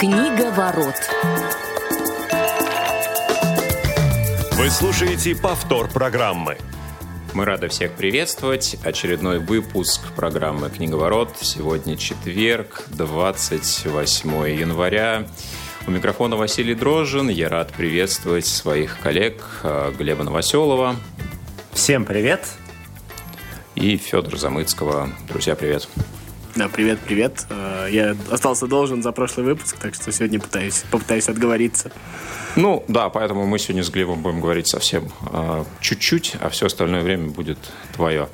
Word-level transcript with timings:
Книга 0.00 0.50
ворот. 0.52 0.94
Вы 4.52 4.70
слушаете 4.70 5.36
повтор 5.36 5.90
программы. 5.90 6.56
Мы 7.34 7.44
рады 7.44 7.68
всех 7.68 7.92
приветствовать. 7.92 8.78
Очередной 8.82 9.40
выпуск 9.40 10.00
программы 10.16 10.70
«Книговорот». 10.70 11.36
Сегодня 11.42 11.98
четверг, 11.98 12.86
28 12.92 14.48
января. 14.48 15.26
У 15.86 15.90
микрофона 15.90 16.36
Василий 16.36 16.74
Дрожжин. 16.74 17.28
Я 17.28 17.50
рад 17.50 17.70
приветствовать 17.70 18.46
своих 18.46 18.98
коллег 19.00 19.42
э, 19.64 19.92
Глеба 19.98 20.24
Новоселова. 20.24 20.96
Всем 21.74 22.06
привет. 22.06 22.48
И 23.74 23.98
Федора 23.98 24.38
Замыцкого. 24.38 25.10
Друзья, 25.28 25.54
привет. 25.54 25.86
Да, 26.56 26.68
привет, 26.68 26.98
привет. 27.06 27.46
Э, 27.48 27.86
я 27.90 28.16
остался 28.30 28.66
должен 28.66 29.02
за 29.02 29.12
прошлый 29.12 29.46
выпуск, 29.46 29.76
так 29.80 29.94
что 29.94 30.10
сегодня 30.10 30.40
пытаюсь, 30.40 30.84
попытаюсь 30.90 31.28
отговориться. 31.28 31.92
Ну, 32.56 32.84
да, 32.88 33.08
поэтому 33.08 33.46
мы 33.46 33.58
сегодня 33.60 33.84
с 33.84 33.90
Глебом 33.90 34.20
будем 34.20 34.40
говорить 34.40 34.66
совсем 34.66 35.12
э, 35.32 35.64
чуть-чуть, 35.80 36.36
а 36.40 36.48
все 36.48 36.66
остальное 36.66 37.02
время 37.02 37.28
будет 37.28 37.58
твое. 37.94 38.28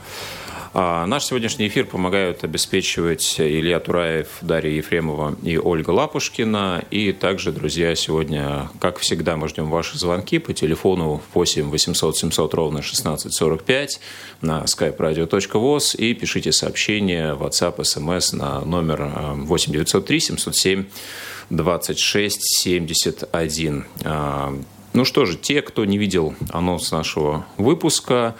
А, 0.78 1.06
наш 1.06 1.24
сегодняшний 1.24 1.68
эфир 1.68 1.86
помогают 1.86 2.44
обеспечивать 2.44 3.36
Илья 3.38 3.80
Тураев, 3.80 4.28
Дарья 4.42 4.72
Ефремова 4.72 5.34
и 5.42 5.56
Ольга 5.56 5.88
Лапушкина. 5.88 6.84
И 6.90 7.12
также, 7.12 7.50
друзья, 7.50 7.94
сегодня, 7.94 8.68
как 8.78 8.98
всегда, 8.98 9.38
мы 9.38 9.48
ждем 9.48 9.70
ваши 9.70 9.96
звонки 9.96 10.38
по 10.38 10.52
телефону 10.52 11.22
8 11.32 11.70
800 11.70 12.18
700 12.18 12.52
ровно 12.52 12.80
1645 12.80 14.00
на 14.42 14.64
skype-radio.voz 14.64 15.96
и 15.96 16.12
пишите 16.12 16.52
сообщения 16.52 17.32
в 17.32 17.44
WhatsApp, 17.44 17.78
SMS 17.78 18.36
на 18.36 18.60
номер 18.60 19.10
8 19.34 19.72
903 19.72 20.20
707 20.20 20.84
26 21.48 22.60
71. 22.60 23.86
Ну 24.92 25.04
что 25.06 25.24
же, 25.24 25.38
те, 25.38 25.62
кто 25.62 25.86
не 25.86 25.96
видел 25.96 26.34
анонс 26.50 26.92
нашего 26.92 27.46
выпуска, 27.56 28.34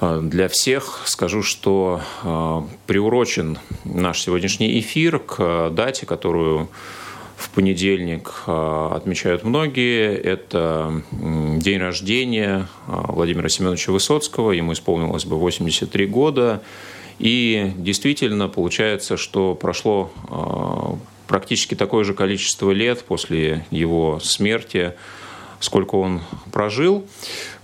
для 0.00 0.48
всех 0.48 1.02
скажу, 1.04 1.42
что 1.42 2.00
э, 2.22 2.62
приурочен 2.86 3.58
наш 3.84 4.22
сегодняшний 4.22 4.80
эфир 4.80 5.18
к 5.18 5.70
дате, 5.70 6.06
которую 6.06 6.70
в 7.36 7.50
понедельник 7.50 8.32
э, 8.46 8.88
отмечают 8.92 9.44
многие. 9.44 10.14
Это 10.14 11.02
день 11.10 11.80
рождения 11.80 12.66
Владимира 12.86 13.48
Семеновича 13.50 13.92
Высоцкого. 13.92 14.52
Ему 14.52 14.72
исполнилось 14.72 15.26
бы 15.26 15.36
83 15.38 16.06
года. 16.06 16.62
И 17.18 17.72
действительно 17.76 18.48
получается, 18.48 19.18
что 19.18 19.54
прошло 19.54 20.10
практически 21.30 21.74
такое 21.74 22.04
же 22.04 22.14
количество 22.14 22.70
лет 22.70 23.04
после 23.04 23.66
его 23.70 24.18
смерти, 24.20 24.94
сколько 25.60 25.94
он 25.96 26.20
прожил. 26.52 27.06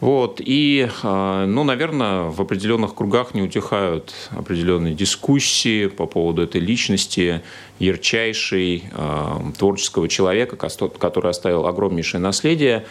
Вот. 0.01 0.41
И, 0.45 0.89
а, 1.03 1.47
ну, 1.47 1.65
наверное, 1.65 2.25
в 2.25 2.41
определенных 2.41 2.95
кругах 2.95 3.35
не 3.35 3.43
утихают 3.43 4.15
определенные 4.31 4.95
дискуссии 4.95 5.87
по 5.87 6.07
поводу 6.07 6.43
этой 6.43 6.61
личности, 6.61 7.43
ярчайшей 7.79 8.85
а, 8.93 9.43
творческого 9.59 10.09
человека, 10.09 10.57
который 10.57 11.31
оставил 11.31 11.67
огромнейшее 11.67 12.21
наследие. 12.21 12.87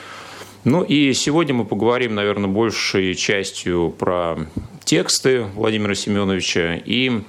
Ну 0.63 0.81
и 0.81 1.13
сегодня 1.13 1.53
мы 1.53 1.63
поговорим, 1.63 2.15
наверное, 2.15 2.49
большей 2.49 3.13
частью 3.13 3.93
про 3.97 4.35
тексты 4.83 5.43
Владимира 5.53 5.93
Семеновича 5.93 6.81
и 6.83 7.21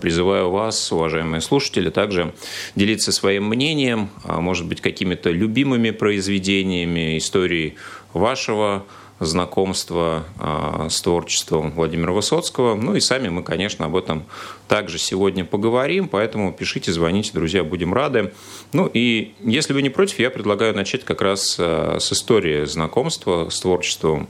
Призываю 0.00 0.50
вас, 0.50 0.90
уважаемые 0.92 1.40
слушатели, 1.40 1.90
также 1.90 2.32
делиться 2.76 3.12
своим 3.12 3.44
мнением, 3.46 4.10
а, 4.24 4.40
может 4.40 4.66
быть, 4.66 4.80
какими-то 4.80 5.30
любимыми 5.30 5.90
произведениями, 5.90 7.18
историей 7.18 7.76
вашего 8.12 8.84
знакомства 9.20 10.24
э, 10.38 10.88
с 10.88 11.00
творчеством 11.02 11.70
Владимира 11.72 12.12
Высоцкого. 12.12 12.74
Ну 12.74 12.96
и 12.96 13.00
сами 13.00 13.28
мы, 13.28 13.42
конечно, 13.42 13.84
об 13.84 13.94
этом 13.94 14.24
также 14.66 14.98
сегодня 14.98 15.44
поговорим, 15.44 16.08
поэтому 16.08 16.52
пишите, 16.52 16.90
звоните, 16.90 17.32
друзья, 17.34 17.62
будем 17.62 17.92
рады. 17.92 18.32
Ну 18.72 18.90
и 18.92 19.34
если 19.40 19.74
вы 19.74 19.82
не 19.82 19.90
против, 19.90 20.18
я 20.18 20.30
предлагаю 20.30 20.74
начать 20.74 21.04
как 21.04 21.20
раз 21.20 21.56
э, 21.58 21.98
с 22.00 22.12
истории 22.12 22.64
знакомства 22.64 23.50
с 23.50 23.60
творчеством 23.60 24.28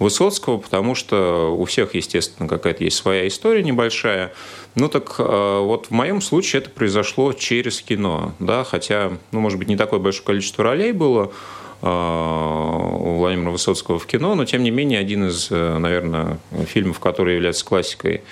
Высоцкого, 0.00 0.58
потому 0.58 0.96
что 0.96 1.54
у 1.56 1.64
всех, 1.64 1.94
естественно, 1.94 2.48
какая-то 2.48 2.82
есть 2.82 2.96
своя 2.96 3.28
история 3.28 3.62
небольшая. 3.62 4.32
Ну 4.74 4.88
так 4.88 5.14
э, 5.18 5.58
вот 5.60 5.86
в 5.86 5.90
моем 5.92 6.20
случае 6.20 6.62
это 6.62 6.70
произошло 6.70 7.32
через 7.32 7.80
кино, 7.80 8.34
да, 8.40 8.64
хотя, 8.64 9.12
ну, 9.30 9.38
может 9.38 9.58
быть, 9.58 9.68
не 9.68 9.76
такое 9.76 10.00
большое 10.00 10.26
количество 10.26 10.64
ролей 10.64 10.90
было, 10.90 11.32
Владимира 11.82 13.50
Высоцкого 13.50 13.98
в 13.98 14.06
кино, 14.06 14.36
но 14.36 14.44
тем 14.44 14.62
не 14.62 14.70
менее 14.70 15.00
один 15.00 15.26
из, 15.26 15.48
э, 15.50 15.78
наверное, 15.78 16.38
фильмов, 16.66 17.00
который 17.00 17.34
является 17.34 17.64
классикой 17.64 18.22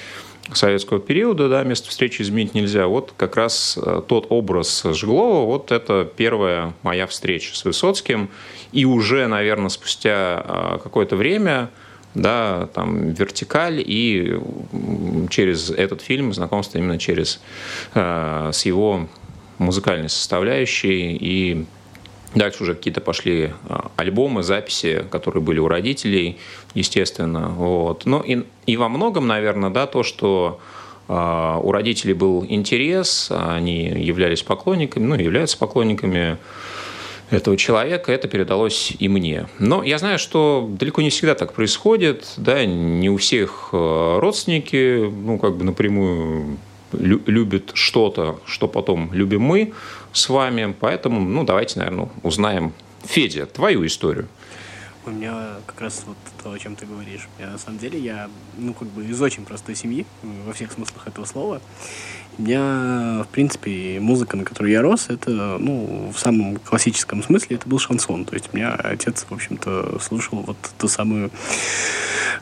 советского 0.52 1.00
периода, 1.00 1.48
да, 1.48 1.64
место 1.64 1.88
встречи 1.88 2.22
изменить 2.22 2.54
нельзя. 2.54 2.86
Вот 2.86 3.12
как 3.16 3.34
раз 3.34 3.76
э, 3.76 4.02
тот 4.06 4.26
образ 4.28 4.84
Жглова, 4.84 5.46
вот 5.46 5.72
это 5.72 6.08
первая 6.16 6.74
моя 6.82 7.08
встреча 7.08 7.56
с 7.56 7.64
Высоцким. 7.64 8.30
И 8.70 8.84
уже, 8.84 9.26
наверное, 9.26 9.68
спустя 9.68 10.44
э, 10.46 10.78
какое-то 10.82 11.16
время 11.16 11.70
да, 12.14 12.68
там 12.72 13.10
вертикаль 13.10 13.82
и 13.84 14.38
через 15.28 15.70
этот 15.70 16.02
фильм 16.02 16.32
знакомство 16.32 16.78
именно 16.78 16.98
через 16.98 17.40
с 17.94 18.62
его 18.64 19.06
музыкальной 19.58 20.08
составляющей 20.08 21.16
и 21.16 21.66
Дальше 22.34 22.62
уже 22.62 22.74
какие-то 22.74 23.00
пошли 23.00 23.52
а, 23.68 23.90
альбомы, 23.96 24.42
записи, 24.42 25.04
которые 25.10 25.42
были 25.42 25.58
у 25.58 25.66
родителей, 25.66 26.38
естественно. 26.74 27.48
Вот. 27.48 28.06
Ну 28.06 28.20
и, 28.20 28.44
и 28.66 28.76
во 28.76 28.88
многом, 28.88 29.26
наверное, 29.26 29.70
да, 29.70 29.86
то, 29.86 30.04
что 30.04 30.60
э, 31.08 31.12
у 31.12 31.72
родителей 31.72 32.14
был 32.14 32.46
интерес, 32.48 33.32
они 33.32 33.86
являлись 33.86 34.42
поклонниками, 34.42 35.06
ну, 35.06 35.14
являются 35.16 35.58
поклонниками 35.58 36.38
этого 37.30 37.56
человека, 37.56 38.12
это 38.12 38.28
передалось 38.28 38.92
и 38.96 39.08
мне. 39.08 39.46
Но 39.58 39.82
я 39.82 39.98
знаю, 39.98 40.18
что 40.18 40.68
далеко 40.70 41.02
не 41.02 41.10
всегда 41.10 41.34
так 41.34 41.52
происходит, 41.52 42.34
да, 42.36 42.64
не 42.64 43.10
у 43.10 43.16
всех 43.16 43.70
а, 43.72 44.20
родственники, 44.20 45.10
ну, 45.10 45.38
как 45.38 45.56
бы 45.56 45.64
напрямую 45.64 46.58
любят 46.92 47.72
что-то, 47.74 48.40
что 48.46 48.68
потом 48.68 49.12
любим 49.12 49.42
мы 49.42 49.72
с 50.12 50.28
вами. 50.28 50.74
Поэтому, 50.78 51.20
ну, 51.20 51.44
давайте, 51.44 51.78
наверное, 51.78 52.08
узнаем, 52.22 52.72
Федя, 53.04 53.46
твою 53.46 53.86
историю. 53.86 54.28
У 55.10 55.12
меня 55.12 55.56
как 55.66 55.80
раз 55.80 56.04
вот 56.06 56.16
то, 56.42 56.52
о 56.52 56.58
чем 56.58 56.76
ты 56.76 56.86
говоришь. 56.86 57.28
Я, 57.40 57.48
на 57.48 57.58
самом 57.58 57.78
деле, 57.78 57.98
я, 57.98 58.30
ну, 58.56 58.72
как 58.72 58.86
бы 58.88 59.04
из 59.04 59.20
очень 59.20 59.44
простой 59.44 59.74
семьи, 59.74 60.06
во 60.22 60.52
всех 60.52 60.70
смыслах 60.70 61.08
этого 61.08 61.24
слова. 61.24 61.60
У 62.38 62.42
меня, 62.42 63.24
в 63.24 63.28
принципе, 63.32 63.98
музыка, 64.00 64.36
на 64.36 64.44
которой 64.44 64.72
я 64.72 64.82
рос, 64.82 65.06
это, 65.08 65.58
ну, 65.58 66.12
в 66.14 66.18
самом 66.18 66.56
классическом 66.56 67.22
смысле, 67.22 67.56
это 67.56 67.68
был 67.68 67.78
шансон. 67.78 68.24
То 68.24 68.34
есть 68.34 68.50
у 68.52 68.56
меня 68.56 68.72
отец, 68.72 69.26
в 69.28 69.34
общем-то, 69.34 69.98
слушал 70.00 70.38
вот 70.46 70.56
ту 70.78 70.88
самую 70.88 71.30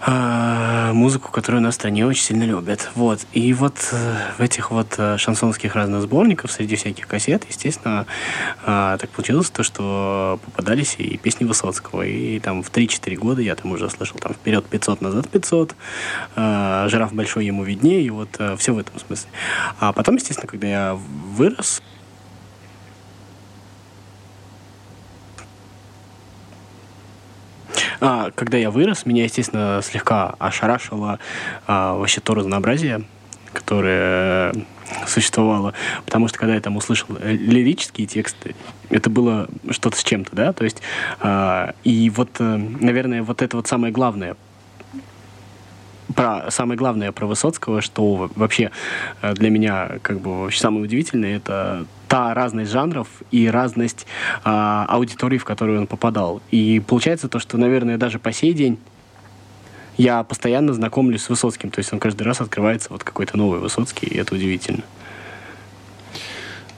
э, 0.07 0.93
музыку, 0.93 1.33
которую 1.33 1.63
на 1.63 1.73
стране 1.73 2.07
очень 2.07 2.23
сильно 2.23 2.45
любят. 2.45 2.91
Вот. 2.95 3.21
И 3.33 3.53
вот 3.55 3.75
э, 3.93 4.17
в 4.37 4.41
этих 4.41 4.71
вот 4.71 4.95
э, 4.99 5.17
шансонских 5.19 5.75
разных 5.75 6.03
сборниках, 6.03 6.51
среди 6.51 6.77
всяких 6.77 7.07
кассет, 7.07 7.45
естественно, 7.49 8.07
э, 8.65 8.99
так 9.01 9.11
получилось 9.11 9.51
то, 9.51 9.63
что 9.63 10.39
попадались 10.45 10.97
и 10.99 11.17
песни 11.17 11.45
Высоцкого. 11.45 12.03
И 12.03 12.39
там 12.41 12.58
в 12.63 12.71
3-4 12.71 13.17
года 13.17 13.43
я 13.43 13.55
там 13.55 13.73
уже 13.73 13.89
слышал 13.91 14.19
там 14.19 14.35
вперед 14.35 14.65
500, 14.67 15.01
назад 15.01 15.29
500, 15.29 15.75
э, 16.37 16.87
жираф 16.89 17.13
большой 17.13 17.47
ему 17.47 17.65
виднее, 17.65 18.03
и 18.03 18.11
вот 18.11 18.29
э, 18.39 18.57
все 18.57 18.73
в 18.73 18.79
этом 18.79 18.99
смысле. 18.99 19.31
А 19.79 19.93
потом, 19.93 20.17
естественно, 20.17 20.49
когда 20.49 20.67
я 20.67 20.95
вырос, 20.95 21.83
А, 28.01 28.31
когда 28.35 28.57
я 28.59 28.71
вырос, 28.71 29.07
меня, 29.07 29.25
естественно, 29.25 29.81
слегка 29.83 30.35
ошарашило 30.39 31.19
а, 31.67 31.95
вообще 31.97 32.21
то 32.21 32.35
разнообразие, 32.35 33.03
которое 33.53 34.55
существовало. 35.07 35.75
Потому 36.05 36.29
что 36.29 36.39
когда 36.39 36.55
я 36.55 36.61
там 36.61 36.77
услышал 36.77 37.09
э, 37.21 37.33
лирические 37.33 38.07
тексты, 38.07 38.55
это 38.91 39.11
было 39.11 39.49
что-то 39.71 39.97
с 39.97 40.05
чем-то, 40.05 40.35
да, 40.35 40.53
то 40.53 40.65
есть, 40.65 40.83
а, 41.21 41.75
и 41.85 42.11
вот, 42.11 42.31
э, 42.39 42.57
наверное, 42.81 43.23
вот 43.23 43.43
это 43.43 43.57
вот 43.57 43.67
самое 43.67 43.93
главное 43.93 44.37
про 46.15 46.51
самое 46.51 46.79
главное 46.79 47.13
про 47.13 47.27
Высоцкого, 47.27 47.81
что 47.81 48.31
вообще 48.35 48.71
э, 49.23 49.35
для 49.35 49.51
меня 49.51 49.99
как 50.03 50.21
бы 50.21 50.43
вообще 50.43 50.61
самое 50.61 50.85
удивительное, 50.85 51.37
это 51.37 51.87
та 52.09 52.35
разность 52.35 52.71
жанров 52.71 53.09
и 53.31 53.49
разность 53.49 54.07
э, 54.45 54.85
аудитории, 54.89 55.39
в 55.39 55.45
которую 55.45 55.81
он 55.81 55.87
попадал. 55.87 56.41
И 56.51 56.83
получается 56.87 57.29
то, 57.29 57.39
что, 57.39 57.59
наверное, 57.59 57.99
даже 57.99 58.19
по 58.19 58.33
сей 58.33 58.53
день 58.53 58.79
я 59.99 60.23
постоянно 60.23 60.73
знакомлюсь 60.73 61.23
с 61.23 61.29
Высоцким. 61.29 61.71
То 61.71 61.81
есть 61.81 61.93
он 61.93 61.99
каждый 61.99 62.23
раз 62.23 62.41
открывается 62.41 62.89
вот 62.91 63.05
какой-то 63.05 63.37
новый 63.37 63.61
Высоцкий, 63.61 64.07
и 64.07 64.17
это 64.17 64.35
удивительно. 64.35 64.85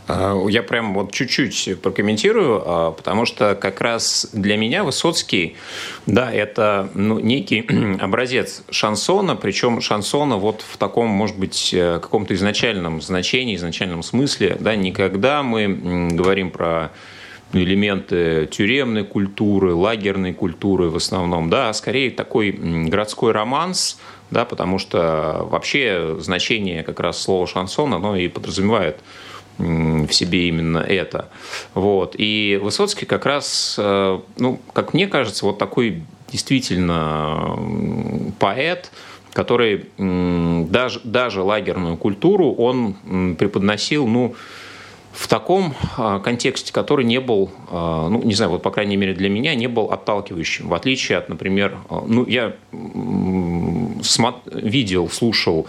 А, 0.09 0.47
я 0.49 0.63
прям 0.63 0.95
вот 0.95 1.13
чуть-чуть 1.13 1.81
прокомментирую, 1.83 2.63
а, 2.65 2.91
потому 2.93 3.27
что 3.27 3.55
как 3.55 3.81
раз 3.83 4.31
для 4.33 4.57
меня 4.57 4.83
Высоцкий, 4.85 5.57
да, 6.07 6.33
это 6.33 6.89
ну, 6.95 7.19
некий 7.21 7.61
образец 8.01 8.63
шансона, 8.71 9.37
причем 9.37 9.83
шансона 9.83 10.37
вот 10.37 10.65
в 10.67 10.79
таком, 10.79 11.09
может 11.09 11.39
быть, 11.39 11.75
э, 11.75 12.01
каком-то 12.01 12.35
изначальном 12.35 13.03
значении, 13.03 13.55
изначальном 13.55 14.03
смысле, 14.03 14.57
да, 14.59 14.75
никогда 14.75 15.43
мы 15.43 16.09
говорим 16.11 16.51
про 16.51 16.91
элементы 17.53 18.49
тюремной 18.51 19.05
культуры, 19.05 19.75
лагерной 19.75 20.33
культуры 20.33 20.89
в 20.89 20.97
основном, 20.97 21.51
да, 21.51 21.71
а 21.71 21.73
скорее 21.73 22.11
такой 22.11 22.53
городской 22.53 23.33
романс, 23.33 23.99
да, 24.31 24.45
потому 24.45 24.79
что 24.79 25.47
вообще 25.51 26.17
значение 26.21 26.83
как 26.83 27.01
раз 27.01 27.21
слова 27.21 27.47
шансон, 27.47 27.95
оно 27.95 28.17
и 28.17 28.29
подразумевает 28.29 28.99
в 29.59 30.11
себе 30.13 30.49
именно 30.49 30.79
это. 30.79 31.29
Вот. 31.75 32.15
И 32.17 32.59
Высоцкий 32.63 33.05
как 33.05 33.27
раз, 33.27 33.77
э, 33.79 34.21
ну, 34.39 34.61
как 34.73 34.95
мне 34.95 35.07
кажется, 35.07 35.45
вот 35.45 35.59
такой 35.59 36.03
действительно 36.33 37.59
поэт, 38.39 38.91
который 39.33 39.87
даже, 39.99 41.01
даже 41.05 41.43
лагерную 41.43 41.97
культуру 41.97 42.53
он 42.53 43.37
преподносил, 43.39 44.07
ну, 44.07 44.35
в 45.13 45.27
таком 45.27 45.75
а, 45.97 46.21
контексте, 46.21 46.73
который 46.73 47.05
не 47.05 47.21
был, 47.21 47.51
а, 47.69 48.09
ну, 48.09 48.23
не 48.23 48.35
знаю, 48.35 48.53
вот, 48.53 48.63
по 48.63 48.71
крайней 48.71 48.97
мере, 48.97 49.13
для 49.13 49.29
меня 49.29 49.55
не 49.55 49.67
был 49.67 49.87
отталкивающим, 49.87 50.69
в 50.69 50.75
отличие 50.75 51.19
от, 51.19 51.29
например, 51.29 51.79
а, 51.89 52.05
ну, 52.07 52.27
я 52.27 52.55
видел, 54.53 55.09
слушал 55.09 55.67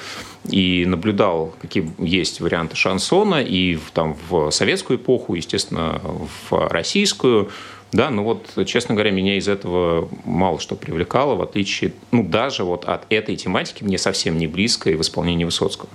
и 0.50 0.86
наблюдал, 0.86 1.54
какие 1.62 1.92
есть 1.98 2.40
варианты 2.40 2.76
шансона 2.76 3.42
и 3.42 3.78
там, 3.94 4.16
в 4.30 4.52
советскую 4.52 4.98
эпоху, 4.98 5.36
естественно, 5.36 6.02
в 6.50 6.68
российскую, 6.70 7.50
да, 7.92 8.10
ну 8.10 8.24
вот, 8.24 8.48
честно 8.66 8.96
говоря, 8.96 9.12
меня 9.12 9.38
из 9.38 9.48
этого 9.48 10.08
мало 10.24 10.60
что 10.60 10.76
привлекало, 10.76 11.36
в 11.36 11.42
отличие, 11.42 11.94
ну, 12.12 12.24
даже 12.24 12.64
вот 12.64 12.86
от 12.86 13.06
этой 13.10 13.36
тематики 13.36 13.84
мне 13.84 13.98
совсем 13.98 14.38
не 14.38 14.48
близко 14.48 14.90
и 14.90 14.96
в 14.96 15.02
исполнении 15.02 15.44
Высоцкого. 15.44 15.90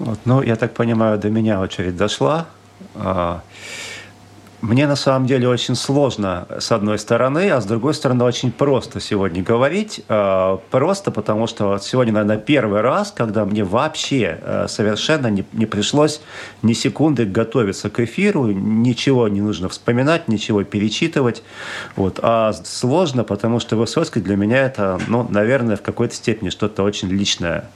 Вот, 0.00 0.18
ну, 0.24 0.40
я 0.40 0.56
так 0.56 0.72
понимаю, 0.72 1.18
до 1.18 1.28
меня 1.28 1.60
очередь 1.60 1.94
дошла. 1.94 2.46
А, 2.94 3.42
мне 4.62 4.86
на 4.86 4.96
самом 4.96 5.26
деле 5.26 5.46
очень 5.46 5.74
сложно 5.74 6.46
с 6.58 6.72
одной 6.72 6.98
стороны, 6.98 7.50
а 7.50 7.60
с 7.60 7.66
другой 7.66 7.92
стороны 7.92 8.24
очень 8.24 8.50
просто 8.50 8.98
сегодня 8.98 9.42
говорить. 9.42 10.02
А, 10.08 10.58
просто 10.70 11.10
потому 11.10 11.46
что 11.46 11.78
сегодня, 11.82 12.14
наверное, 12.14 12.38
первый 12.38 12.80
раз, 12.80 13.12
когда 13.14 13.44
мне 13.44 13.62
вообще 13.62 14.38
э, 14.40 14.68
совершенно 14.68 15.26
не, 15.26 15.44
не 15.52 15.66
пришлось 15.66 16.22
ни 16.62 16.72
секунды 16.72 17.26
готовиться 17.26 17.90
к 17.90 18.00
эфиру, 18.00 18.46
ничего 18.46 19.28
не 19.28 19.42
нужно 19.42 19.68
вспоминать, 19.68 20.28
ничего 20.28 20.64
перечитывать. 20.64 21.42
Вот. 21.94 22.20
А 22.22 22.54
сложно, 22.64 23.22
потому 23.22 23.60
что 23.60 23.76
Высоцкий 23.76 24.22
для 24.22 24.36
меня 24.36 24.64
это, 24.64 24.98
ну, 25.08 25.26
наверное, 25.28 25.76
в 25.76 25.82
какой-то 25.82 26.14
степени 26.14 26.48
что-то 26.48 26.84
очень 26.84 27.10
личное. 27.10 27.68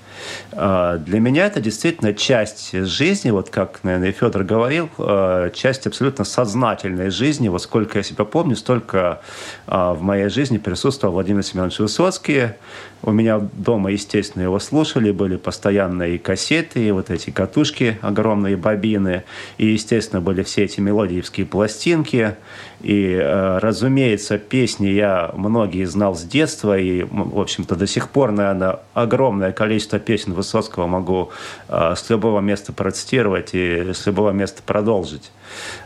А, 0.52 0.98
для 0.98 1.20
меня 1.20 1.46
это 1.46 1.60
действительно 1.60 2.14
часть 2.14 2.72
жизни, 2.72 3.30
вот 3.30 3.50
как, 3.50 3.80
наверное, 3.82 4.12
Федор 4.12 4.44
говорил, 4.44 4.90
а, 4.98 5.50
часть 5.50 5.86
абсолютно 5.86 6.24
сознательной 6.24 7.10
жизни. 7.10 7.48
Вот 7.48 7.62
сколько 7.62 7.98
я 7.98 8.02
себя 8.02 8.24
помню, 8.24 8.56
столько 8.56 9.20
а, 9.66 9.94
в 9.94 10.02
моей 10.02 10.28
жизни 10.28 10.58
присутствовал 10.58 11.14
Владимир 11.14 11.42
Семенович 11.42 11.78
Высоцкий. 11.78 12.48
У 13.02 13.10
меня 13.10 13.38
дома, 13.38 13.90
естественно, 13.90 14.42
его 14.42 14.58
слушали, 14.58 15.10
были 15.10 15.36
постоянные 15.36 16.18
кассеты, 16.18 16.90
вот 16.92 17.10
эти 17.10 17.28
катушки, 17.30 17.98
огромные 18.00 18.56
бобины, 18.56 19.24
и, 19.58 19.66
естественно, 19.66 20.22
были 20.22 20.42
все 20.42 20.64
эти 20.64 20.80
мелодиевские 20.80 21.44
пластинки. 21.44 22.36
И, 22.84 23.14
э, 23.14 23.58
разумеется, 23.62 24.36
песни 24.36 24.88
я 24.88 25.30
многие 25.34 25.86
знал 25.86 26.14
с 26.14 26.22
детства, 26.22 26.78
и, 26.78 27.02
в 27.02 27.40
общем-то, 27.40 27.76
до 27.76 27.86
сих 27.86 28.10
пор, 28.10 28.30
наверное, 28.30 28.80
огромное 28.92 29.52
количество 29.52 29.98
песен 29.98 30.34
Высоцкого 30.34 30.86
могу 30.86 31.30
э, 31.68 31.94
с 31.96 32.10
любого 32.10 32.40
места 32.40 32.74
процитировать 32.74 33.54
и 33.54 33.94
с 33.94 34.04
любого 34.04 34.32
места 34.32 34.62
продолжить. 34.62 35.32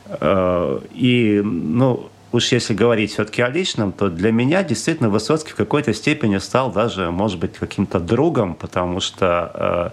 Э, 0.06 0.81
и, 0.93 1.41
ну, 1.45 2.11
уж 2.33 2.50
если 2.50 2.75
говорить 2.75 3.12
все-таки 3.12 3.43
о 3.43 3.49
личном, 3.49 3.93
то 3.93 4.09
для 4.09 4.33
меня 4.33 4.65
действительно 4.65 5.09
Высоцкий 5.09 5.53
в 5.53 5.55
какой-то 5.55 5.95
степени 5.95 6.39
стал 6.39 6.73
даже, 6.73 7.12
может 7.12 7.39
быть, 7.39 7.53
каким-то 7.59 8.00
другом, 8.00 8.55
потому 8.55 8.99
что 8.99 9.93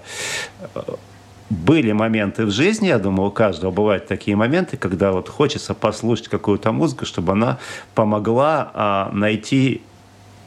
были 1.49 1.91
моменты 1.91 2.45
в 2.45 2.51
жизни, 2.51 2.87
я 2.87 2.99
думаю, 2.99 3.29
у 3.29 3.31
каждого 3.31 3.71
бывают 3.71 4.07
такие 4.07 4.35
моменты, 4.35 4.77
когда 4.77 5.11
вот 5.11 5.29
хочется 5.29 5.73
послушать 5.73 6.27
какую-то 6.27 6.71
музыку, 6.71 7.05
чтобы 7.05 7.33
она 7.33 7.59
помогла 7.93 9.09
э, 9.11 9.15
найти 9.15 9.81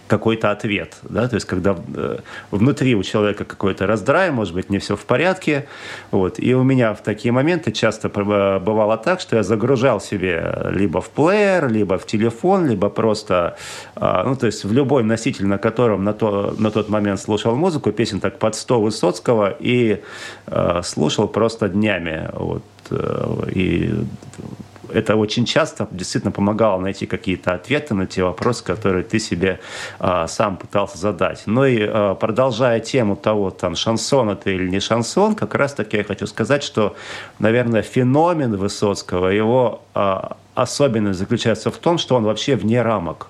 какой-то 0.08 0.50
ответ. 0.50 0.96
Да? 1.02 1.28
То 1.28 1.36
есть, 1.36 1.46
когда 1.46 1.76
э, 1.94 2.18
внутри 2.50 2.96
у 2.96 3.02
человека 3.02 3.44
какой-то 3.44 3.86
раздрай, 3.86 4.30
может 4.30 4.54
быть, 4.54 4.70
не 4.70 4.78
все 4.78 4.96
в 4.96 5.04
порядке. 5.04 5.66
Вот. 6.10 6.40
И 6.40 6.54
у 6.54 6.64
меня 6.64 6.94
в 6.94 7.02
такие 7.02 7.30
моменты 7.30 7.70
часто 7.70 8.08
э, 8.08 8.58
бывало 8.58 8.96
так, 8.96 9.20
что 9.20 9.36
я 9.36 9.42
загружал 9.42 10.00
себе 10.00 10.70
либо 10.70 11.00
в 11.00 11.10
плеер, 11.10 11.68
либо 11.68 11.98
в 11.98 12.06
телефон, 12.06 12.66
либо 12.66 12.88
просто, 12.88 13.56
э, 13.96 14.22
ну, 14.24 14.34
то 14.34 14.46
есть 14.46 14.64
в 14.64 14.72
любой 14.72 15.04
носитель, 15.04 15.46
на 15.46 15.58
котором 15.58 16.04
на, 16.04 16.12
то, 16.12 16.54
на 16.58 16.70
тот 16.70 16.88
момент 16.88 17.20
слушал 17.20 17.54
музыку, 17.54 17.92
песен 17.92 18.20
так 18.20 18.38
под 18.38 18.54
100 18.54 18.80
Высоцкого, 18.80 19.54
и 19.60 20.00
э, 20.46 20.80
слушал 20.84 21.28
просто 21.28 21.68
днями. 21.68 22.28
Вот. 22.32 22.62
И 23.54 23.92
это 24.92 25.16
очень 25.16 25.44
часто 25.44 25.88
действительно 25.90 26.32
помогало 26.32 26.80
найти 26.80 27.06
какие-то 27.06 27.54
ответы 27.54 27.94
на 27.94 28.06
те 28.06 28.22
вопросы, 28.22 28.64
которые 28.64 29.04
ты 29.04 29.18
себе 29.18 29.60
а, 29.98 30.26
сам 30.26 30.56
пытался 30.56 30.98
задать. 30.98 31.42
Ну 31.46 31.64
и 31.64 31.78
а, 31.80 32.14
продолжая 32.14 32.80
тему 32.80 33.16
того, 33.16 33.50
там, 33.50 33.76
шансон 33.76 34.30
это 34.30 34.50
или 34.50 34.68
не 34.68 34.80
шансон, 34.80 35.34
как 35.34 35.54
раз-таки 35.54 35.96
я 35.96 36.04
хочу 36.04 36.26
сказать, 36.26 36.62
что, 36.62 36.96
наверное, 37.38 37.82
феномен 37.82 38.56
Высоцкого, 38.56 39.28
его 39.28 39.82
а, 39.94 40.36
особенность 40.54 41.18
заключается 41.18 41.70
в 41.70 41.76
том, 41.78 41.98
что 41.98 42.16
он 42.16 42.24
вообще 42.24 42.56
вне 42.56 42.82
рамок 42.82 43.28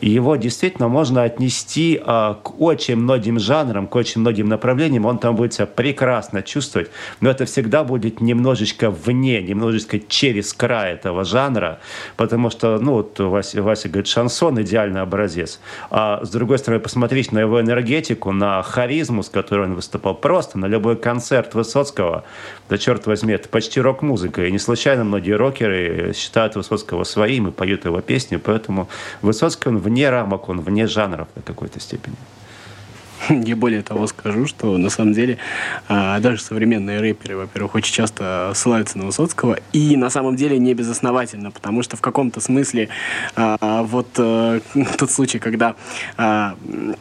его 0.00 0.36
действительно 0.36 0.88
можно 0.88 1.22
отнести 1.22 2.00
а, 2.04 2.34
к 2.34 2.60
очень 2.60 2.96
многим 2.96 3.38
жанрам, 3.38 3.86
к 3.86 3.94
очень 3.94 4.20
многим 4.20 4.48
направлениям. 4.48 5.06
Он 5.06 5.18
там 5.18 5.36
будет 5.36 5.54
себя 5.54 5.66
прекрасно 5.66 6.42
чувствовать, 6.42 6.90
но 7.20 7.30
это 7.30 7.44
всегда 7.44 7.84
будет 7.84 8.20
немножечко 8.20 8.90
вне, 8.90 9.42
немножечко 9.42 9.98
через 9.98 10.52
край 10.52 10.92
этого 10.92 11.24
жанра, 11.24 11.80
потому 12.16 12.50
что, 12.50 12.78
ну, 12.78 12.92
вот 12.94 13.18
Вася, 13.18 13.62
Вася 13.62 13.88
говорит, 13.88 14.08
шансон– 14.08 14.60
идеальный 14.62 15.00
образец. 15.00 15.60
А 15.90 16.24
с 16.24 16.30
другой 16.30 16.58
стороны, 16.58 16.80
посмотреть 16.80 17.32
на 17.32 17.40
его 17.40 17.60
энергетику, 17.60 18.32
на 18.32 18.62
харизму, 18.62 19.22
с 19.22 19.28
которой 19.28 19.66
он 19.66 19.74
выступал, 19.74 20.14
просто 20.14 20.58
на 20.58 20.66
любой 20.66 20.96
концерт 20.96 21.54
Высоцкого, 21.54 22.24
да 22.68 22.78
черт 22.78 23.06
возьми, 23.06 23.34
это 23.34 23.48
почти 23.48 23.80
рок-музыка. 23.80 24.44
И 24.46 24.52
не 24.52 24.58
случайно 24.58 25.04
многие 25.04 25.32
рокеры 25.32 26.12
считают 26.14 26.56
Высоцкого 26.56 27.04
своим 27.04 27.48
и 27.48 27.50
поют 27.50 27.84
его 27.84 28.00
песни, 28.00 28.36
поэтому 28.36 28.88
Высоцкий, 29.22 29.37
он 29.42 29.78
вне 29.78 30.10
рамок, 30.10 30.48
он 30.48 30.60
вне 30.60 30.86
жанров 30.86 31.28
в 31.34 31.42
какой-то 31.42 31.80
степени. 31.80 32.16
Я 33.28 33.56
более 33.56 33.82
того 33.82 34.06
скажу, 34.06 34.46
что 34.46 34.76
на 34.76 34.90
самом 34.90 35.12
деле 35.12 35.38
а, 35.88 36.20
даже 36.20 36.40
современные 36.40 37.00
рэперы, 37.00 37.36
во-первых, 37.36 37.74
очень 37.74 37.92
часто 37.92 38.52
ссылаются 38.54 38.98
на 38.98 39.06
Высоцкого, 39.06 39.58
и 39.72 39.96
на 39.96 40.10
самом 40.10 40.36
деле 40.36 40.58
не 40.58 40.74
безосновательно, 40.74 41.50
потому 41.50 41.82
что 41.82 41.96
в 41.96 42.00
каком-то 42.00 42.40
смысле 42.40 42.88
а, 43.36 43.82
вот 43.82 44.08
а, 44.18 44.60
тот 44.98 45.10
случай, 45.10 45.38
когда 45.38 45.74
а, 46.16 46.56
Э, 46.68 46.94